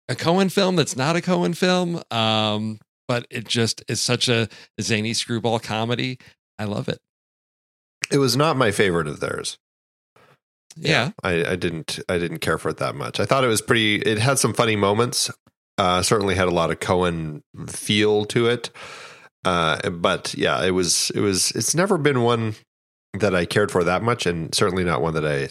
[0.10, 2.02] a Coen film that's not a Coen film.
[2.12, 4.50] Um, but it just is such a
[4.82, 6.20] zany screwball comedy.
[6.60, 7.00] I love it.
[8.12, 9.58] It was not my favorite of theirs.
[10.76, 11.12] Yeah.
[11.24, 13.20] I, I didn't I didn't care for it that much.
[13.20, 15.32] I thought it was pretty it had some funny moments.
[15.78, 18.70] Uh certainly had a lot of Coen feel to it.
[19.44, 22.56] Uh but yeah, it was it was it's never been one
[23.14, 25.50] that I cared for that much and certainly not one that I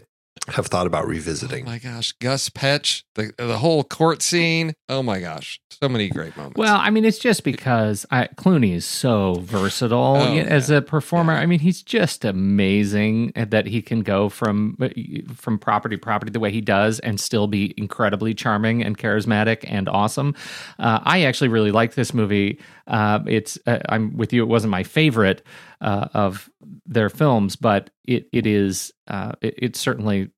[0.49, 1.65] have thought about revisiting.
[1.67, 4.75] Oh my gosh, Gus Petch, the the whole court scene.
[4.89, 6.57] Oh my gosh, so many great moments.
[6.57, 10.77] Well, I mean, it's just because I, Clooney is so versatile Oh, you as yeah.
[10.79, 11.33] a performer.
[11.33, 14.89] I mean, he's just amazing that he can go from uh,
[15.35, 19.65] from property to property the way he does and still be incredibly charming and charismatic
[19.69, 20.35] and awesome.
[20.79, 22.61] Uh, I actually really like this movie.
[22.87, 24.43] Uh, it's uh, I'm with you.
[24.43, 25.43] It wasn't my favorite
[25.81, 26.49] uh, of
[26.87, 30.31] their films, but it it is uh, it, it's certainly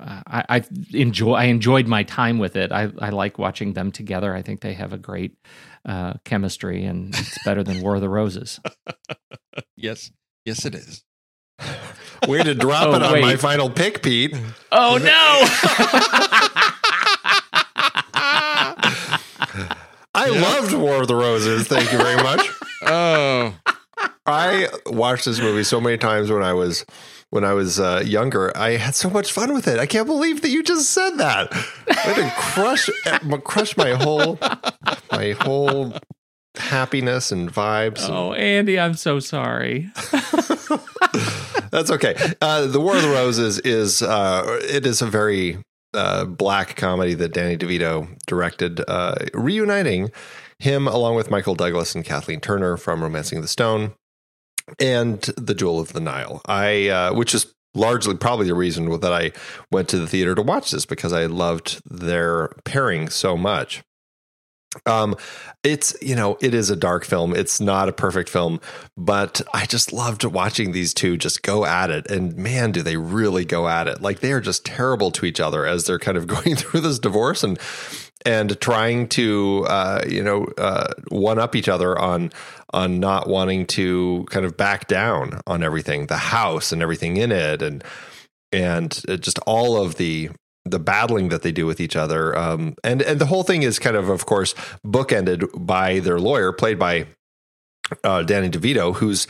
[0.00, 2.70] uh, I, I enjoy I enjoyed my time with it.
[2.72, 4.34] I, I like watching them together.
[4.34, 5.36] I think they have a great
[5.84, 8.60] uh, chemistry, and it's better than War of the Roses.
[9.76, 10.10] yes,
[10.44, 11.02] yes, it is.
[12.28, 13.22] Way to drop Oh, it on wait.
[13.22, 14.36] my final pick, Pete.
[14.70, 15.46] Oh no!
[20.14, 21.66] I loved War of the Roses.
[21.66, 22.48] Thank you very much.
[22.82, 23.54] Oh,
[24.30, 26.84] I watched this movie so many times when I was
[27.30, 28.56] when I was uh, younger.
[28.56, 29.78] I had so much fun with it.
[29.78, 31.52] I can't believe that you just said that.
[31.88, 32.90] I had to crush
[33.44, 34.38] crush my whole
[35.12, 35.94] my whole
[36.56, 38.08] happiness and vibes.
[38.08, 39.90] Oh, Andy, I'm so sorry.
[41.70, 42.16] That's okay.
[42.40, 45.58] Uh, the War of the Roses is uh, it is a very
[45.94, 50.10] uh, black comedy that Danny DeVito directed, uh, reuniting
[50.58, 53.94] him along with Michael Douglas and Kathleen Turner from *Romancing the Stone*
[54.78, 56.40] and *The Jewel of the Nile*.
[56.46, 59.32] I, uh, which is largely probably the reason that I
[59.70, 63.82] went to the theater to watch this because I loved their pairing so much.
[64.86, 65.16] Um,
[65.64, 67.34] it's you know it is a dark film.
[67.34, 68.60] It's not a perfect film,
[68.96, 72.08] but I just loved watching these two just go at it.
[72.08, 74.00] And man, do they really go at it!
[74.00, 77.00] Like they are just terrible to each other as they're kind of going through this
[77.00, 77.58] divorce and
[78.26, 82.32] and trying to uh, you know uh, one up each other on
[82.72, 87.32] on not wanting to kind of back down on everything, the house and everything in
[87.32, 87.82] it, and
[88.52, 90.30] and uh, just all of the
[90.64, 92.36] the battling that they do with each other.
[92.36, 94.54] Um, and and the whole thing is kind of, of course,
[94.86, 97.06] bookended by their lawyer, played by
[98.04, 99.26] uh, Danny DeVito, who's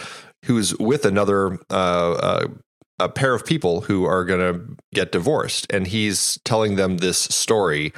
[0.47, 2.47] who's with another uh, uh,
[2.99, 7.18] a pair of people who are going to get divorced, and he's telling them this
[7.18, 7.93] story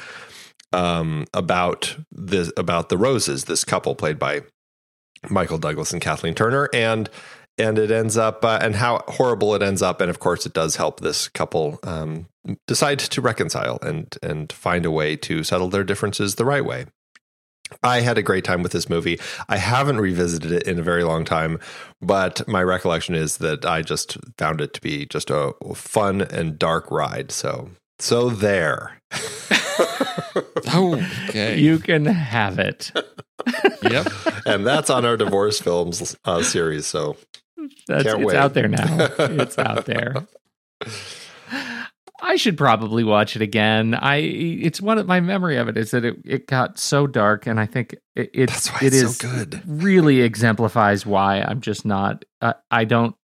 [0.73, 4.43] um, about this about the Roses, this couple played by
[5.29, 7.09] Michael Douglas and Kathleen Turner, and
[7.59, 10.53] and it ends up uh, and how horrible it ends up, and of course it
[10.53, 12.27] does help this couple um,
[12.67, 16.87] decide to reconcile and and find a way to settle their differences the right way.
[17.83, 19.19] I had a great time with this movie.
[19.49, 21.59] I haven't revisited it in a very long time,
[22.03, 26.59] but my recollection is that I just found it to be just a fun and
[26.59, 27.31] dark ride.
[27.31, 28.99] So so there.
[30.75, 31.59] okay.
[31.59, 32.93] You can have it.
[33.83, 34.07] yep.
[34.47, 36.87] and that's on our divorce films uh, series.
[36.87, 37.17] So
[37.89, 38.37] That's Can't it's wait.
[38.37, 39.09] out there now.
[39.19, 40.27] it's out there.
[42.25, 43.95] I should probably watch it again.
[43.95, 47.47] I it's one of my memory of it is that it, it got so dark,
[47.49, 49.61] and I think it it's, That's why it it's so good.
[49.67, 52.25] really exemplifies why I'm just not.
[52.41, 53.17] Uh, I don't.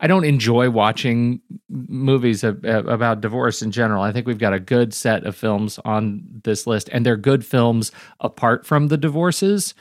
[0.00, 4.02] I don't enjoy watching movies ab- about divorce in general.
[4.02, 7.44] I think we've got a good set of films on this list, and they're good
[7.46, 9.74] films apart from the divorces.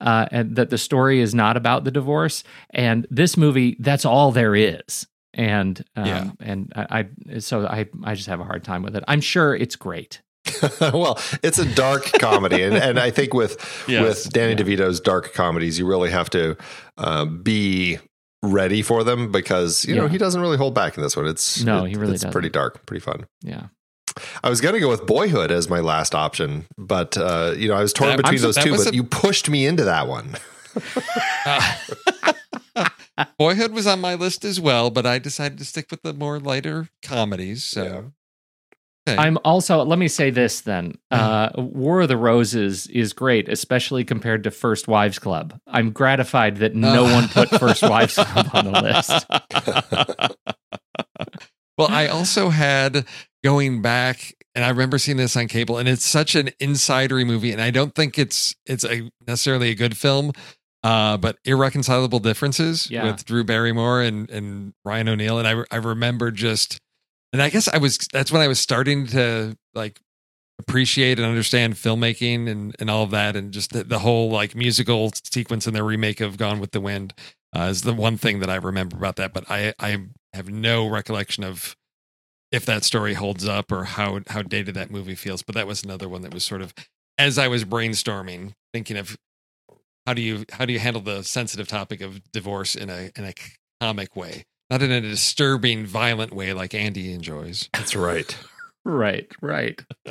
[0.00, 2.42] Uh, and that the story is not about the divorce.
[2.70, 5.06] And this movie, that's all there is.
[5.34, 6.30] And um, Yeah.
[6.40, 9.04] and I, I so I I just have a hard time with it.
[9.06, 10.22] I'm sure it's great.
[10.80, 14.24] well, it's a dark comedy, and, and I think with Yes.
[14.24, 16.56] with Danny DeVito's dark comedies, you really have to
[16.96, 17.98] uh, be
[18.42, 21.26] ready for them because you know he doesn't really hold back in this one.
[21.26, 22.32] It's No, it- he really it's doesn't.
[22.32, 23.26] pretty dark, pretty fun.
[23.42, 23.66] Yeah.
[24.42, 27.82] I was gonna go with Boyhood as my last option, but uh, you know I
[27.82, 28.76] was torn That- between I'm- those two.
[28.76, 30.36] But a- you pushed me into that one.
[31.46, 31.72] Uh,
[33.38, 36.38] Boyhood was on my list as well, but I decided to stick with the more
[36.40, 37.64] lighter comedies.
[37.64, 38.12] So
[39.08, 39.16] okay.
[39.18, 40.94] I'm also, let me say this then.
[41.10, 45.58] Uh, War of the Roses is great, especially compared to First Wives Club.
[45.66, 49.26] I'm gratified that no one put First Wives Club on the list.
[51.78, 53.06] well, I also had
[53.42, 57.52] going back, and I remember seeing this on cable, and it's such an insidery movie,
[57.52, 60.32] and I don't think it's it's a necessarily a good film.
[60.82, 63.04] Uh, but irreconcilable differences Yeah.
[63.04, 66.78] with Drew Barrymore and and Ryan O'Neal, and I I remember just,
[67.32, 70.00] and I guess I was that's when I was starting to like
[70.58, 74.54] appreciate and understand filmmaking and and all of that, and just the, the whole like
[74.54, 77.14] musical sequence in the remake of Gone with the Wind
[77.56, 79.32] uh, is the one thing that I remember about that.
[79.32, 81.76] But I I have no recollection of
[82.52, 85.42] if that story holds up or how how dated that movie feels.
[85.42, 86.74] But that was another one that was sort of
[87.18, 89.16] as I was brainstorming, thinking of
[90.06, 93.24] how do you how do you handle the sensitive topic of divorce in a in
[93.24, 93.34] a
[93.80, 97.68] comic way, not in a disturbing, violent way like Andy enjoys.
[97.74, 98.36] That's right.
[98.84, 99.80] right, right.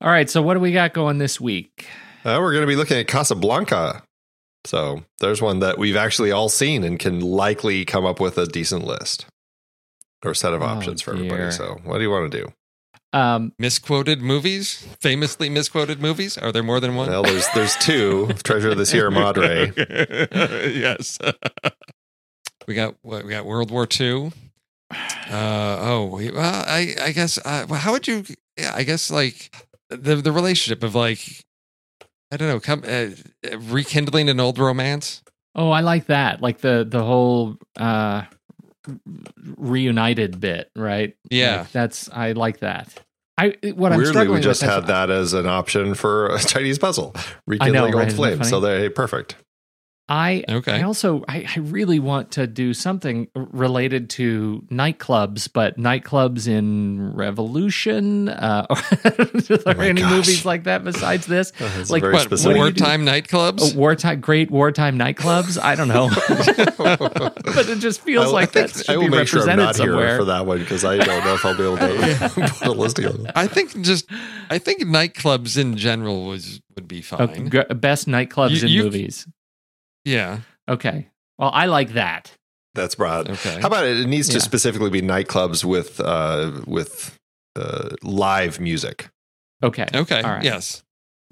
[0.00, 0.30] All right.
[0.30, 1.86] So, what do we got going this week?
[2.24, 4.02] Uh, we're going to be looking at Casablanca.
[4.66, 8.44] So there's one that we've actually all seen and can likely come up with a
[8.46, 9.24] decent list
[10.22, 11.50] or set of Oh, options for everybody.
[11.50, 12.52] So what do you want to do?
[13.18, 16.36] Um, Misquoted movies, famously misquoted movies.
[16.36, 17.08] Are there more than one?
[17.08, 19.72] Well, there's there's two Treasure of the Sierra Madre.
[20.74, 21.18] yes.
[22.70, 24.30] We got what we got World War II.
[24.92, 28.24] Uh oh, well, I I guess uh, well, how would you?
[28.56, 29.52] Yeah, I guess like
[29.88, 31.44] the the relationship of like
[32.30, 33.08] I don't know, come uh,
[33.58, 35.20] rekindling an old romance.
[35.56, 36.40] oh, I like that.
[36.40, 38.22] Like the the whole uh,
[39.56, 41.16] reunited bit, right?
[41.28, 41.62] Yeah.
[41.62, 43.02] Like, that's I like that.
[43.36, 46.38] I what I'm Weirdly, struggling we just with, had that as an option for a
[46.52, 48.06] Chinese puzzle, I know, rekindling right?
[48.06, 48.48] old flames.
[48.48, 48.78] So funny?
[48.78, 49.34] they perfect.
[50.12, 50.72] I Okay.
[50.72, 57.14] I also I, I really want to do something related to nightclubs, but nightclubs in
[57.14, 58.28] Revolution.
[58.28, 58.76] Uh, are
[59.06, 60.10] there Oh any gosh.
[60.10, 61.52] movies like that besides this?
[61.78, 62.56] It's Like, very what- specific.
[62.58, 62.82] what do you do?
[62.84, 63.60] wartime nightclubs.
[63.74, 65.62] Oh, wartime, great wartime nightclubs.
[65.62, 66.08] I don't know,
[67.54, 69.46] but it just feels I, like I that should I will be make sure I'm
[69.58, 70.08] represented not somewhere.
[70.08, 72.72] here for that one because I don't know if I'll be able to put a
[72.72, 73.30] list together.
[73.36, 74.06] I think just
[74.50, 77.48] I think nightclubs in general was would be fine.
[77.48, 79.26] Okay, best nightclubs You- in you- movies.
[80.04, 80.40] Yeah.
[80.68, 81.08] Okay,
[81.38, 82.32] well, I like that.
[82.74, 83.28] That's broad.
[83.28, 83.60] Okay.
[83.60, 83.98] How about it?
[83.98, 84.40] It needs to Yeah.
[84.40, 87.16] specifically be nightclubs with uh, with
[87.56, 89.08] uh, live music.
[89.62, 90.22] Okay, Okay.
[90.22, 90.44] All right.
[90.44, 90.82] Yes.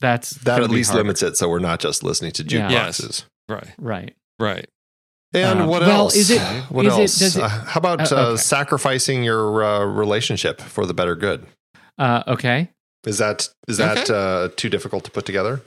[0.00, 1.04] that's That at least harder.
[1.04, 2.68] limits it, so we're not just listening to Yeah.
[2.68, 3.00] jukeboxes.
[3.02, 3.24] Yes.
[3.48, 3.68] Right.
[3.78, 4.14] Right.
[4.38, 4.66] Right.
[5.34, 6.16] And Uh, what well, else?
[6.16, 6.40] is it-
[6.70, 7.18] What is it- else?
[7.18, 11.46] does it- uh, how about uh, uh, sacrificing your uh, relationship for the better good?
[11.98, 12.70] Uh, okay,
[13.06, 14.14] Is that is that Okay.
[14.14, 15.62] uh, too difficult to put together?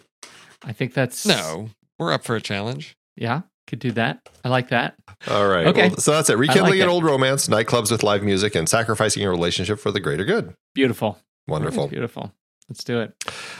[0.63, 1.69] I think that's No,
[2.01, 2.95] we're up for a challenge.
[3.15, 4.27] Yeah, could do that.
[4.43, 4.95] I like that.
[5.29, 5.67] All right.
[5.67, 5.89] Okay.
[5.89, 6.37] Well, so that's it.
[6.37, 6.83] Rekindling it.
[6.83, 10.55] an old romance, nightclubs with live music, and sacrificing your relationship for the greater good.
[10.73, 11.19] Beautiful.
[11.47, 11.87] Wonderful.
[11.87, 12.33] Beautiful.
[12.67, 13.13] Let's do it.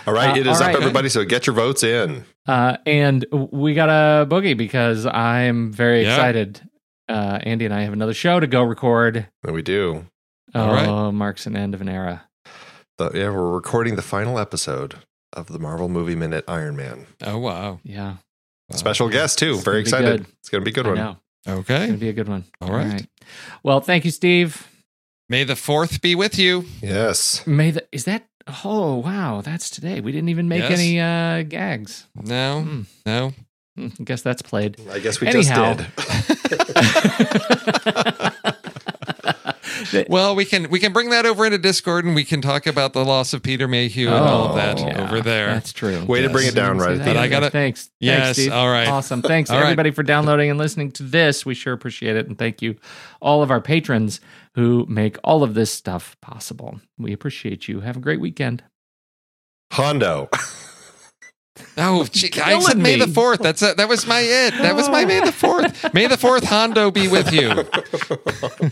[0.08, 0.32] All right.
[0.32, 0.76] Uh, it is all up, right.
[0.76, 1.10] everybody.
[1.10, 2.26] So get your votes in.
[2.48, 6.16] Uh, and we got a boogie because I'm very Yeah.
[6.16, 6.62] excited.
[7.08, 9.28] Uh, Andy and I have another show to go record.
[9.44, 10.06] And we do.
[10.56, 11.12] Oh, All right.
[11.12, 12.24] marks an end of an era.
[12.98, 14.96] The, yeah, we're recording the final episode
[15.34, 17.08] of the Marvel Movie Minute Iron Man.
[17.24, 17.80] Oh wow.
[17.84, 18.16] Yeah.
[18.72, 18.78] Wow.
[18.78, 19.58] Special guest, too.
[19.60, 20.26] Very excited.
[20.40, 20.98] It's going to be a good I one.
[20.98, 21.18] know.
[21.46, 21.78] It's Okay.
[21.80, 22.46] going to be a good one.
[22.62, 23.06] All right.
[23.64, 24.68] Well, thank you, Steve.
[25.30, 26.66] May the fourth be with you.
[26.82, 27.46] Yes.
[27.48, 28.28] May the, is that,
[28.64, 30.02] oh, wow, that's today.
[30.02, 30.72] We didn't even make Yes.
[30.80, 32.08] any uh, gags.
[32.16, 32.62] No.
[32.62, 32.82] Hmm.
[33.06, 33.34] No.
[33.78, 34.78] Hmm, I guess that's played.
[34.92, 35.76] I guess we Anyhow.
[35.76, 35.96] just
[36.50, 38.44] did.
[40.10, 42.94] Well, we can we can bring that over into Discord and we can talk about
[42.94, 45.48] the loss of Peter Mayhew and all of that Oh, yeah, over there.
[45.48, 46.04] That's true.
[46.06, 47.90] Way to bring it down right see at that the I gotta- Thanks.
[48.00, 48.88] Yes, Thanks, all right.
[48.88, 49.22] Awesome.
[49.22, 49.64] Thanks, All right.
[49.66, 51.46] everybody, for downloading and listening to this.
[51.46, 52.28] We sure appreciate it.
[52.28, 52.76] And thank you,
[53.22, 54.20] all of our patrons
[54.56, 56.80] who make all of this stuff possible.
[56.98, 57.82] We appreciate you.
[57.82, 58.64] Have a great weekend.
[59.72, 60.30] Hondo.
[61.78, 63.40] Oh, gee, I said May the fourth.
[63.40, 64.52] That's a, that was my it.
[64.62, 65.94] That was my May the fourth.
[65.94, 67.50] May the fourth Hondo be with you.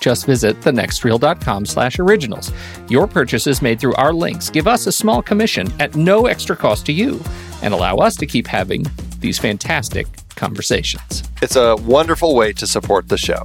[0.00, 2.52] Just visit thenextreel.com slash originals.
[2.88, 6.86] Your purchases made through our links give us a small commission at no extra cost
[6.86, 7.20] to you
[7.62, 8.84] and allow us to keep having
[9.20, 10.06] these fantastic
[10.36, 11.22] conversations.
[11.40, 13.44] It's a wonderful way to support the show.